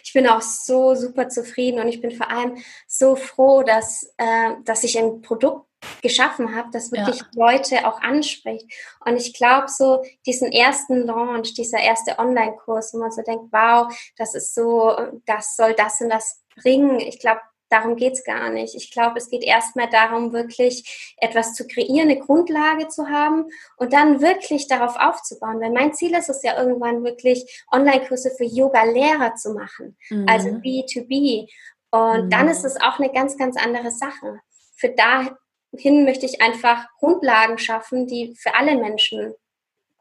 [0.04, 2.58] ich bin auch so super zufrieden und ich bin vor allem
[2.88, 5.66] so froh, dass, äh, dass ich ein Produkt
[6.02, 7.28] geschaffen habe, das wirklich ja.
[7.34, 8.66] Leute auch anspricht.
[9.06, 13.92] Und ich glaube, so diesen ersten Launch, dieser erste Online-Kurs, wo man so denkt, wow,
[14.18, 17.00] das ist so, das soll das und das bringen.
[17.00, 17.42] Ich glaube,
[17.72, 18.76] darum geht's gar nicht.
[18.76, 23.46] Ich glaube, es geht erstmal darum, wirklich etwas zu kreieren, eine Grundlage zu haben
[23.78, 25.62] und dann wirklich darauf aufzubauen.
[25.62, 30.26] Weil mein Ziel ist es ja irgendwann wirklich, Online-Kurse für Yoga-Lehrer zu machen, mhm.
[30.28, 31.50] also B2B.
[31.92, 32.30] Und mhm.
[32.30, 34.42] dann ist es auch eine ganz, ganz andere Sache.
[34.76, 39.34] Für dahin möchte ich einfach Grundlagen schaffen, die für alle Menschen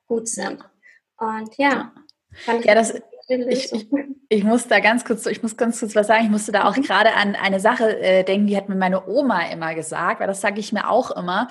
[0.07, 0.65] gut sind.
[1.19, 1.93] Und ja,
[2.33, 2.95] ich ja, das,
[3.31, 3.89] ich, ich,
[4.29, 6.25] ich, muss da ganz kurz, ich muss ganz kurz was sagen.
[6.25, 6.83] Ich musste da auch mhm.
[6.83, 10.41] gerade an eine Sache äh, denken, die hat mir meine Oma immer gesagt, weil das
[10.41, 11.49] sage ich mir auch immer.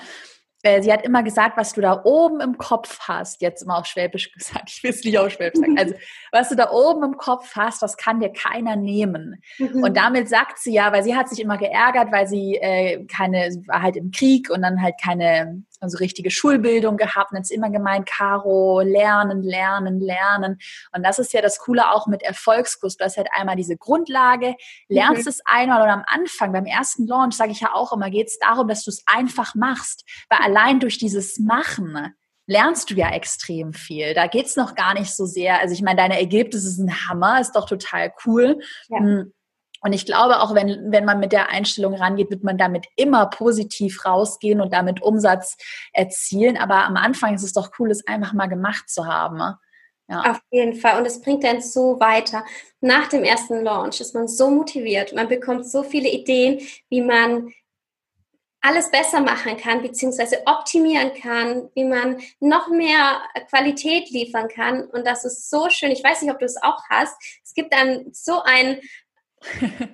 [0.61, 3.85] Äh, sie hat immer gesagt, was du da oben im Kopf hast, jetzt immer auf
[3.85, 5.95] Schwäbisch gesagt, ich will es nicht auf Schwäbisch sagen, also
[6.31, 9.41] was du da oben im Kopf hast, das kann dir keiner nehmen.
[9.57, 9.83] Mhm.
[9.83, 13.51] Und damit sagt sie ja, weil sie hat sich immer geärgert, weil sie äh, keine,
[13.51, 17.51] sie war halt im Krieg und dann halt keine also richtige Schulbildung gehabt und jetzt
[17.51, 20.59] immer gemeint, Caro, lernen, lernen, lernen.
[20.93, 22.97] Und das ist ja das Coole auch mit Erfolgskurs.
[22.97, 24.55] Du hast halt einmal diese Grundlage,
[24.87, 25.29] lernst mhm.
[25.29, 28.39] es einmal und am Anfang, beim ersten Launch, sage ich ja auch immer, geht es
[28.39, 30.03] darum, dass du es einfach machst.
[30.29, 32.13] Weil allein durch dieses Machen
[32.49, 34.13] lernst du ja extrem viel.
[34.13, 35.59] Da geht's noch gar nicht so sehr.
[35.59, 38.59] Also ich meine, deine Ergebnisse sind ein Hammer, ist doch total cool.
[38.89, 39.25] Ja.
[39.81, 43.27] Und ich glaube, auch wenn, wenn man mit der Einstellung rangeht, wird man damit immer
[43.27, 45.57] positiv rausgehen und damit Umsatz
[45.93, 46.57] erzielen.
[46.57, 49.37] Aber am Anfang ist es doch cool, es einfach mal gemacht zu haben.
[49.37, 49.57] Ne?
[50.09, 50.31] Ja.
[50.31, 50.99] Auf jeden Fall.
[50.99, 52.43] Und es bringt dann so weiter.
[52.81, 55.13] Nach dem ersten Launch ist man so motiviert.
[55.13, 56.59] Man bekommt so viele Ideen,
[56.89, 57.53] wie man
[58.61, 64.83] alles besser machen kann, beziehungsweise optimieren kann, wie man noch mehr Qualität liefern kann.
[64.83, 65.91] Und das ist so schön.
[65.91, 67.15] Ich weiß nicht, ob du es auch hast.
[67.43, 68.81] Es gibt dann so ein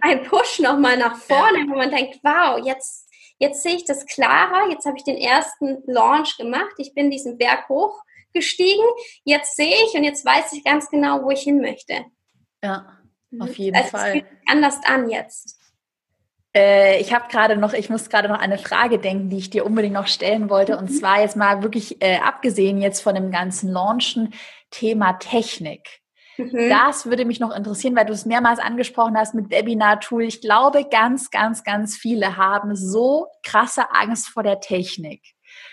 [0.01, 1.65] ein Push nochmal nach vorne, ja.
[1.67, 5.83] wo man denkt, wow, jetzt, jetzt sehe ich das klarer, jetzt habe ich den ersten
[5.85, 8.85] Launch gemacht, ich bin diesen Berg hochgestiegen,
[9.23, 12.05] jetzt sehe ich und jetzt weiß ich ganz genau, wo ich hin möchte.
[12.63, 12.99] Ja,
[13.31, 13.41] mhm.
[13.41, 14.07] auf jeden also Fall.
[14.07, 15.59] Es fühlt anders an jetzt.
[16.55, 19.65] Äh, ich habe gerade noch, ich muss gerade noch eine Frage denken, die ich dir
[19.65, 20.77] unbedingt noch stellen wollte.
[20.77, 20.95] Und mhm.
[20.95, 24.33] zwar jetzt mal wirklich äh, abgesehen jetzt von dem ganzen Launchen,
[24.71, 26.01] Thema Technik.
[26.37, 26.69] Mhm.
[26.69, 30.23] Das würde mich noch interessieren, weil du es mehrmals angesprochen hast mit Webinar-Tool.
[30.23, 35.21] Ich glaube, ganz, ganz, ganz viele haben so krasse Angst vor der Technik.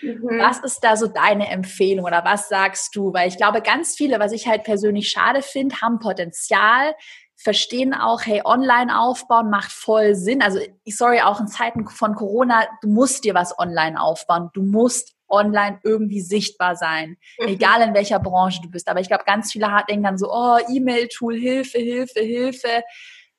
[0.01, 0.39] Mhm.
[0.39, 3.13] Was ist da so deine Empfehlung oder was sagst du?
[3.13, 6.93] Weil ich glaube, ganz viele, was ich halt persönlich schade finde, haben Potenzial,
[7.35, 10.41] verstehen auch, hey, online aufbauen macht voll Sinn.
[10.41, 14.49] Also, sorry, auch in Zeiten von Corona, du musst dir was online aufbauen.
[14.53, 17.47] Du musst online irgendwie sichtbar sein, mhm.
[17.47, 18.87] egal in welcher Branche du bist.
[18.87, 22.83] Aber ich glaube, ganz viele denken dann so, oh, E-Mail-Tool, Hilfe, Hilfe, Hilfe.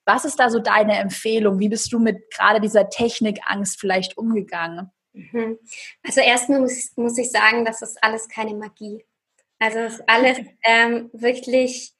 [0.04, 1.58] Was ist da so deine Empfehlung?
[1.58, 4.90] Wie bist du mit gerade dieser Technikangst vielleicht umgegangen?
[5.12, 5.58] Mhm.
[6.02, 9.04] Also erstmal muss, muss ich sagen, das ist alles keine Magie.
[9.58, 11.93] Also es ist alles ähm, wirklich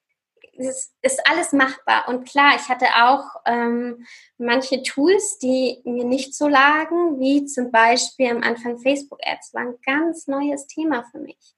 [0.59, 2.09] es ist alles machbar.
[2.09, 4.07] Und klar, ich hatte auch ähm,
[4.39, 9.79] manche Tools, die mir nicht so lagen, wie zum Beispiel am Anfang Facebook-Ads, war ein
[9.85, 11.55] ganz neues Thema für mich.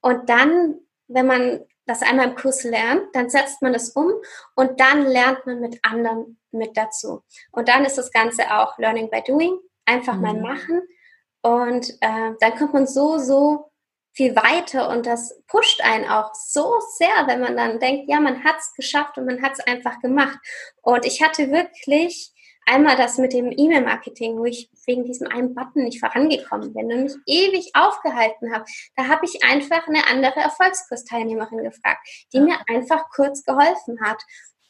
[0.00, 0.76] Und dann,
[1.08, 4.12] wenn man das einmal im Kurs lernt, dann setzt man es um
[4.54, 7.22] und dann lernt man mit anderen mit dazu.
[7.50, 10.22] Und dann ist das Ganze auch Learning by Doing, einfach mhm.
[10.22, 10.82] mal machen.
[11.42, 13.70] Und äh, dann kommt man so, so
[14.18, 18.42] viel weiter und das pusht einen auch so sehr, wenn man dann denkt, ja, man
[18.42, 20.38] hat es geschafft und man hat es einfach gemacht.
[20.82, 22.32] Und ich hatte wirklich
[22.70, 27.02] Einmal das mit dem E-Mail-Marketing, wo ich wegen diesem einen Button nicht vorangekommen bin und
[27.04, 28.66] mich ewig aufgehalten habe.
[28.94, 34.22] Da habe ich einfach eine andere Erfolgskursteilnehmerin gefragt, die mir einfach kurz geholfen hat.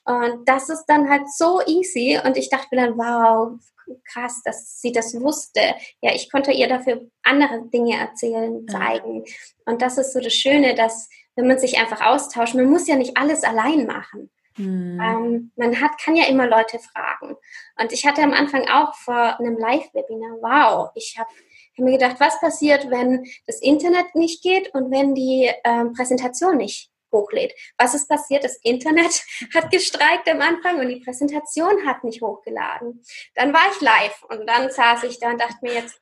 [0.04, 2.20] Und das ist dann halt so easy.
[2.24, 3.58] Und ich dachte mir dann, wow,
[4.04, 5.60] krass, dass sie das wusste.
[6.00, 9.24] Ja, ich konnte ihr dafür andere Dinge erzählen, zeigen.
[9.64, 12.96] Und das ist so das Schöne, dass wenn man sich einfach austauscht, man muss ja
[12.96, 14.30] nicht alles allein machen.
[14.56, 15.00] Mhm.
[15.00, 17.36] Ähm, man hat, kann ja immer Leute fragen.
[17.80, 22.16] Und ich hatte am Anfang auch vor einem Live-Webinar, wow, ich habe hab mir gedacht,
[22.18, 27.54] was passiert, wenn das Internet nicht geht und wenn die ähm, Präsentation nicht hochlädt.
[27.76, 28.44] Was ist passiert?
[28.44, 33.02] Das Internet hat gestreikt am Anfang und die Präsentation hat nicht hochgeladen.
[33.34, 36.00] Dann war ich live und dann saß ich da und dachte mir jetzt,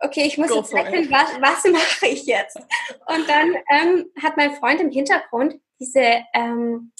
[0.00, 2.56] okay, ich muss Go jetzt wechseln, was, was mache ich jetzt?
[3.06, 6.92] Und dann ähm, hat mein Freund im Hintergrund diese, ähm,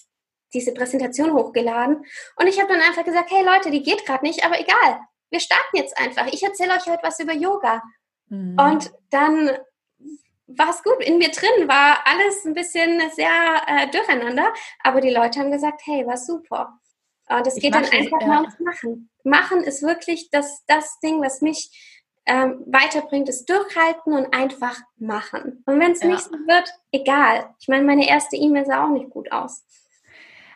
[0.54, 2.04] diese Präsentation hochgeladen
[2.36, 5.40] und ich habe dann einfach gesagt, hey Leute, die geht gerade nicht, aber egal, wir
[5.40, 6.26] starten jetzt einfach.
[6.26, 7.82] Ich erzähle euch heute was über Yoga.
[8.28, 8.56] Mhm.
[8.58, 9.50] Und dann
[10.56, 11.02] war es gut.
[11.04, 13.30] In mir drin war alles ein bisschen sehr
[13.66, 16.78] äh, durcheinander, aber die Leute haben gesagt, hey, war super.
[17.28, 18.26] Und es geht dann einfach ja.
[18.26, 19.10] mal ums Machen.
[19.24, 21.70] Machen ist wirklich das, das Ding, was mich
[22.26, 25.62] ähm, weiterbringt, ist durchhalten und einfach machen.
[25.66, 26.08] Und wenn es ja.
[26.08, 27.54] nicht so wird, egal.
[27.60, 29.64] Ich meine, meine erste E-Mail sah auch nicht gut aus.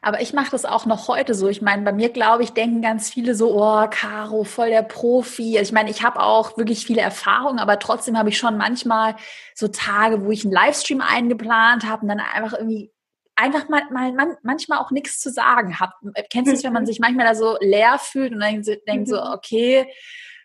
[0.06, 1.48] Aber ich mache das auch noch heute so.
[1.48, 5.58] Ich meine, bei mir, glaube ich, denken ganz viele so, oh, Caro, voll der Profi.
[5.58, 9.16] Ich meine, ich habe auch wirklich viele Erfahrungen, aber trotzdem habe ich schon manchmal
[9.52, 12.92] so Tage, wo ich einen Livestream eingeplant habe und dann einfach irgendwie
[13.34, 15.92] einfach mal, mal man, manchmal auch nichts zu sagen habe.
[16.30, 16.86] Kennst du es, wenn man mhm.
[16.86, 19.32] sich manchmal da so leer fühlt und dann denkt so, mhm.
[19.32, 19.92] okay,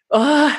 [0.10, 0.50] oh,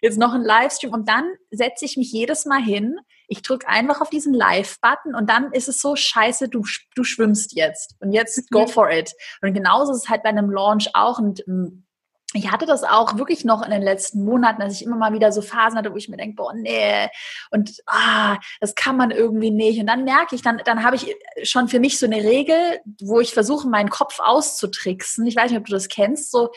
[0.00, 2.96] jetzt noch ein Livestream und dann setze ich mich jedes Mal hin.
[3.28, 6.64] Ich drücke einfach auf diesen Live-Button und dann ist es so scheiße, du,
[6.94, 8.68] du schwimmst jetzt und jetzt go mhm.
[8.68, 9.12] for it.
[9.42, 11.84] Und genauso ist es halt bei einem Launch auch und mm,
[12.34, 15.32] ich hatte das auch wirklich noch in den letzten Monaten, dass ich immer mal wieder
[15.32, 17.08] so Phasen hatte, wo ich mir denke, boah, nee,
[17.50, 19.80] und ah, das kann man irgendwie nicht.
[19.80, 23.20] Und dann merke ich, dann, dann habe ich schon für mich so eine Regel, wo
[23.20, 25.26] ich versuche, meinen Kopf auszutricksen.
[25.26, 26.50] Ich weiß nicht, ob du das kennst, so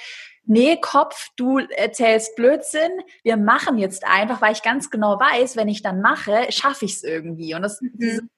[0.45, 2.91] nee, Kopf, du erzählst Blödsinn,
[3.23, 6.95] wir machen jetzt einfach, weil ich ganz genau weiß, wenn ich dann mache, schaffe ich
[6.95, 7.55] es irgendwie.
[7.55, 8.29] Und das, mhm.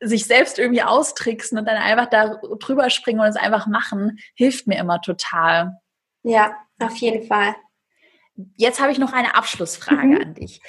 [0.00, 4.66] sich selbst irgendwie austricksen und dann einfach da drüber springen und es einfach machen, hilft
[4.66, 5.78] mir immer total.
[6.22, 7.54] Ja, auf jeden Fall.
[8.56, 10.20] Jetzt habe ich noch eine Abschlussfrage mhm.
[10.20, 10.60] an dich.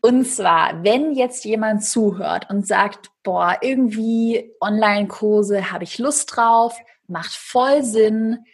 [0.00, 6.76] Und zwar, wenn jetzt jemand zuhört und sagt, boah, irgendwie Online-Kurse habe ich Lust drauf,
[7.06, 8.44] macht voll Sinn,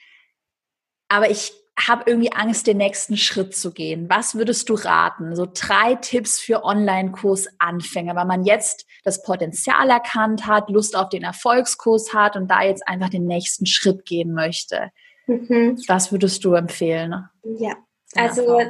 [1.08, 4.08] aber ich habe irgendwie Angst, den nächsten Schritt zu gehen.
[4.08, 5.36] Was würdest du raten?
[5.36, 11.22] So drei Tipps für Online-Kurs-Anfänger, weil man jetzt das Potenzial erkannt hat, Lust auf den
[11.22, 14.90] Erfolgskurs hat und da jetzt einfach den nächsten Schritt gehen möchte.
[15.26, 15.78] Mhm.
[15.86, 17.28] Was würdest du empfehlen?
[17.42, 17.76] Ja,
[18.14, 18.60] also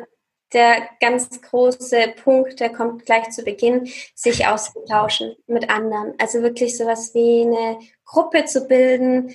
[0.52, 6.14] der ganz große Punkt, der kommt gleich zu Beginn, sich auszutauschen mit anderen.
[6.18, 9.34] Also wirklich sowas wie eine Gruppe zu bilden,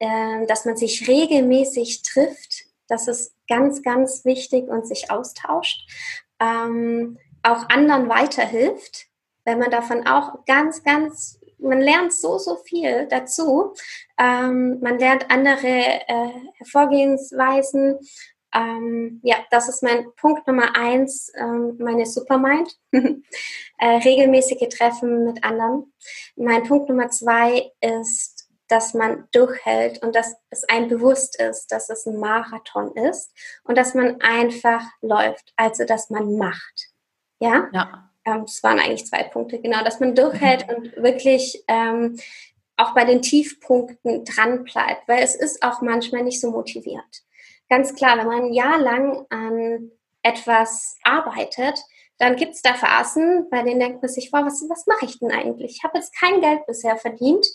[0.00, 2.64] ähm, dass man sich regelmäßig trifft.
[2.88, 5.86] Das ist ganz, ganz wichtig und sich austauscht.
[6.40, 9.06] Ähm, auch anderen weiterhilft,
[9.44, 13.74] wenn man davon auch ganz, ganz, man lernt so, so viel dazu.
[14.18, 17.98] Ähm, man lernt andere äh, Hervorgehensweisen.
[18.54, 22.74] Ähm, ja, das ist mein Punkt Nummer eins, ähm, meine Supermind.
[22.92, 25.92] äh, regelmäßige Treffen mit anderen.
[26.36, 28.39] Mein Punkt Nummer zwei ist
[28.70, 33.32] dass man durchhält und dass es einem bewusst ist, dass es ein Marathon ist
[33.64, 36.90] und dass man einfach läuft, also dass man macht.
[37.40, 37.68] Ja?
[37.72, 38.10] Ja.
[38.24, 40.74] Ähm, das waren eigentlich zwei Punkte, genau, dass man durchhält mhm.
[40.74, 42.18] und wirklich ähm,
[42.76, 47.24] auch bei den Tiefpunkten dran bleibt, weil es ist auch manchmal nicht so motiviert.
[47.68, 49.90] Ganz klar, wenn man ein Jahr lang an
[50.22, 51.78] etwas arbeitet,
[52.18, 55.18] dann gibt es da Phasen, bei denen denkt man sich, wow, was, was mache ich
[55.18, 55.76] denn eigentlich?
[55.76, 57.46] Ich habe jetzt kein Geld bisher verdient.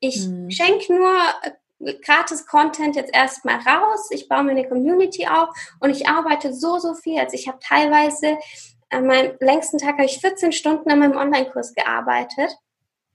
[0.00, 0.50] Ich mhm.
[0.50, 4.08] schenke nur äh, gratis Content jetzt erstmal raus.
[4.10, 5.48] Ich baue mir eine Community auf
[5.80, 7.18] und ich arbeite so, so viel.
[7.18, 8.38] Also ich habe teilweise
[8.90, 12.56] an meinem längsten Tag habe ich 14 Stunden an meinem Online-Kurs gearbeitet.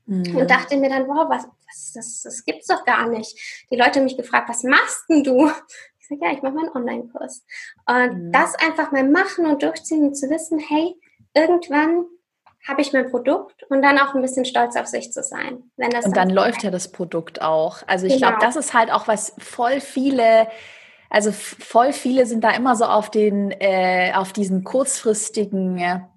[0.05, 0.36] Mhm.
[0.36, 3.38] Und dachte mir dann, wow, was, was das, das gibt's doch gar nicht.
[3.71, 5.51] Die Leute haben mich gefragt, was machst denn du?
[6.07, 7.43] Ich sage, ja, ich mache meinen Online-Kurs.
[7.88, 8.31] Und mhm.
[8.31, 10.95] das einfach mal machen und durchziehen und zu wissen, hey,
[11.33, 12.05] irgendwann
[12.68, 15.63] habe ich mein Produkt und dann auch ein bisschen stolz auf sich zu sein.
[15.78, 17.84] Wenn das und dann, dann läuft ja das Produkt auch.
[17.88, 18.30] Also ich genau.
[18.30, 20.47] glaube, das ist halt auch was voll viele,
[21.09, 26.07] also voll viele sind da immer so auf den, äh, auf diesen kurzfristigen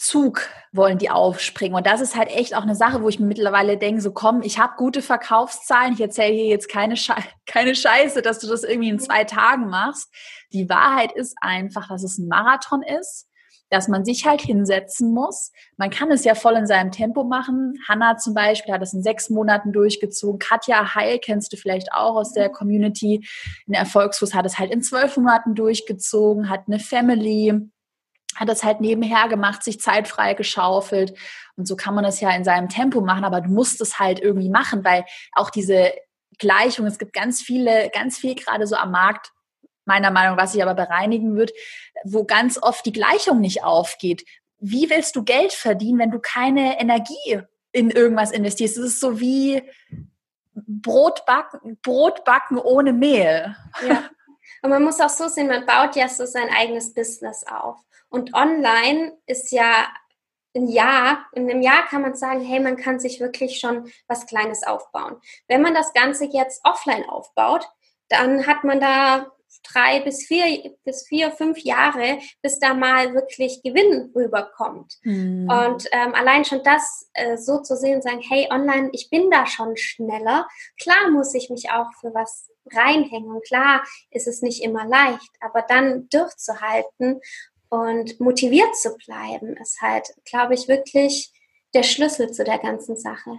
[0.00, 1.76] Zug wollen die aufspringen.
[1.76, 4.40] Und das ist halt echt auch eine Sache, wo ich mir mittlerweile denke, so komm,
[4.40, 7.14] ich habe gute Verkaufszahlen, ich erzähle hier jetzt keine, Sche
[7.46, 10.08] keine Scheiße, dass du das irgendwie in zwei Tagen machst.
[10.54, 13.28] Die Wahrheit ist einfach, dass es ein Marathon ist,
[13.70, 15.52] dass man sich halt hinsetzen muss.
[15.76, 17.74] Man kann es ja voll in seinem Tempo machen.
[17.88, 20.38] Hanna zum Beispiel hat es in sechs Monaten durchgezogen.
[20.38, 23.26] Katja Heil kennst du vielleicht auch aus der Community.
[23.66, 27.70] In Erfolgsfuß hat es halt in zwölf Monaten durchgezogen, hat eine Family
[28.36, 31.12] hat das halt nebenher gemacht, sich Zeit frei geschaufelt.
[31.56, 34.20] Und so kann man das ja in seinem Tempo machen, aber du musst es halt
[34.20, 35.92] irgendwie machen, weil auch diese
[36.38, 39.32] Gleichung, es gibt ganz viele, ganz viel gerade so am Markt,
[39.90, 41.52] meiner Meinung, was sich aber bereinigen wird,
[42.04, 44.24] wo ganz oft die Gleichung nicht aufgeht.
[44.60, 47.40] Wie willst du Geld verdienen, wenn du keine Energie
[47.72, 48.76] in irgendwas investierst?
[48.76, 49.62] Es ist so wie
[50.54, 53.56] Brot backen, Brot backen ohne Mehl.
[53.86, 54.04] Ja.
[54.62, 57.78] Und man muss auch so sehen, man baut ja so sein eigenes Business auf.
[58.10, 59.88] Und online ist ja
[60.54, 64.26] ein Jahr, in einem Jahr kann man sagen, hey, man kann sich wirklich schon was
[64.26, 65.16] Kleines aufbauen.
[65.48, 67.68] Wenn man das Ganze jetzt offline aufbaut,
[68.08, 69.32] dann hat man da
[69.62, 74.94] drei bis vier, bis vier, fünf Jahre, bis da mal wirklich Gewinn rüberkommt.
[75.02, 75.48] Mhm.
[75.50, 79.46] Und ähm, allein schon das äh, so zu sehen, sagen, hey, online, ich bin da
[79.46, 80.46] schon schneller.
[80.80, 83.30] Klar muss ich mich auch für was reinhängen.
[83.30, 87.20] Und klar ist es nicht immer leicht, aber dann durchzuhalten
[87.68, 91.32] und motiviert zu bleiben, ist halt, glaube ich, wirklich
[91.72, 93.30] der Schlüssel zu der ganzen Sache.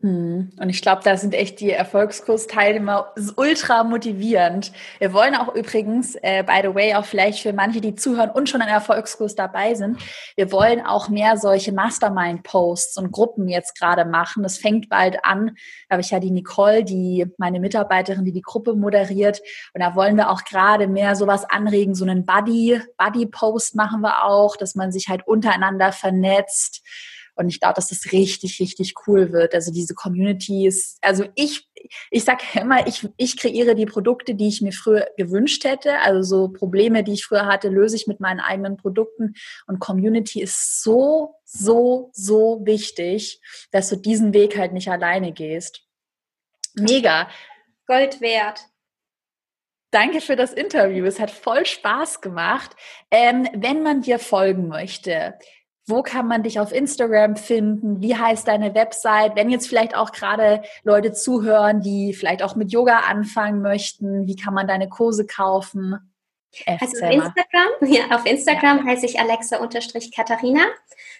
[0.00, 0.52] Mhm.
[0.60, 4.72] Und ich glaube, da sind echt die Erfolgskursteilnehmer ultra motivierend.
[4.98, 8.48] Wir wollen auch übrigens, äh, by the way, auch vielleicht für manche, die zuhören und
[8.48, 9.98] schon einen Erfolgskurs dabei sind,
[10.36, 14.42] wir wollen auch mehr solche Mastermind-Posts und Gruppen jetzt gerade machen.
[14.42, 15.56] Das fängt bald an.
[15.88, 19.40] Da habe ich ja die Nicole, die meine Mitarbeiterin, die die Gruppe moderiert.
[19.72, 24.24] Und da wollen wir auch gerade mehr sowas anregen, so einen Buddy, Buddy-Post machen wir
[24.24, 26.82] auch, dass man sich halt untereinander vernetzt
[27.36, 29.54] und ich glaube, dass das richtig, richtig cool wird.
[29.54, 31.68] Also diese Communities, also ich,
[32.10, 36.00] ich sage immer, ich, ich kreiere die Produkte, die ich mir früher gewünscht hätte.
[36.00, 39.34] Also so Probleme, die ich früher hatte, löse ich mit meinen eigenen Produkten.
[39.66, 45.82] Und Community ist so, so, so wichtig, dass du diesen Weg halt nicht alleine gehst.
[46.74, 47.28] Mega.
[47.86, 48.60] Gold wert.
[49.90, 51.04] Danke für das Interview.
[51.04, 52.74] Es hat voll Spaß gemacht.
[53.10, 55.38] Ähm, wenn man dir folgen möchte,
[55.86, 58.02] wo kann man dich auf Instagram finden?
[58.02, 59.36] Wie heißt deine Website?
[59.36, 64.36] Wenn jetzt vielleicht auch gerade Leute zuhören, die vielleicht auch mit Yoga anfangen möchten, wie
[64.36, 66.12] kann man deine Kurse kaufen?
[66.66, 68.84] Also auf Instagram, ja, auf Instagram ja.
[68.84, 70.62] heiße ich Alexa-Katharina.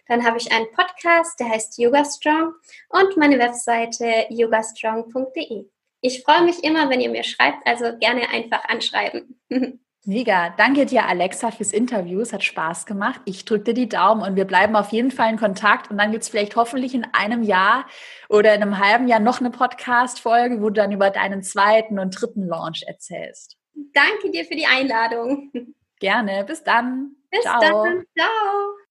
[0.08, 2.54] Dann habe ich einen Podcast, der heißt Yoga Strong
[2.88, 5.66] und meine Webseite yogastrong.de.
[6.00, 9.40] Ich freue mich immer, wenn ihr mir schreibt, also gerne einfach anschreiben.
[10.08, 10.54] Mega.
[10.56, 12.20] Danke dir, Alexa, fürs Interview.
[12.20, 13.20] Es hat Spaß gemacht.
[13.24, 15.90] Ich drücke dir die Daumen und wir bleiben auf jeden Fall in Kontakt.
[15.90, 17.86] Und dann gibt es vielleicht hoffentlich in einem Jahr
[18.28, 22.10] oder in einem halben Jahr noch eine Podcast-Folge, wo du dann über deinen zweiten und
[22.20, 23.56] dritten Launch erzählst.
[23.74, 25.50] Danke dir für die Einladung.
[25.98, 26.44] Gerne.
[26.44, 27.16] Bis dann.
[27.30, 27.60] Bis Ciao.
[27.60, 28.04] dann.
[28.16, 28.85] Ciao.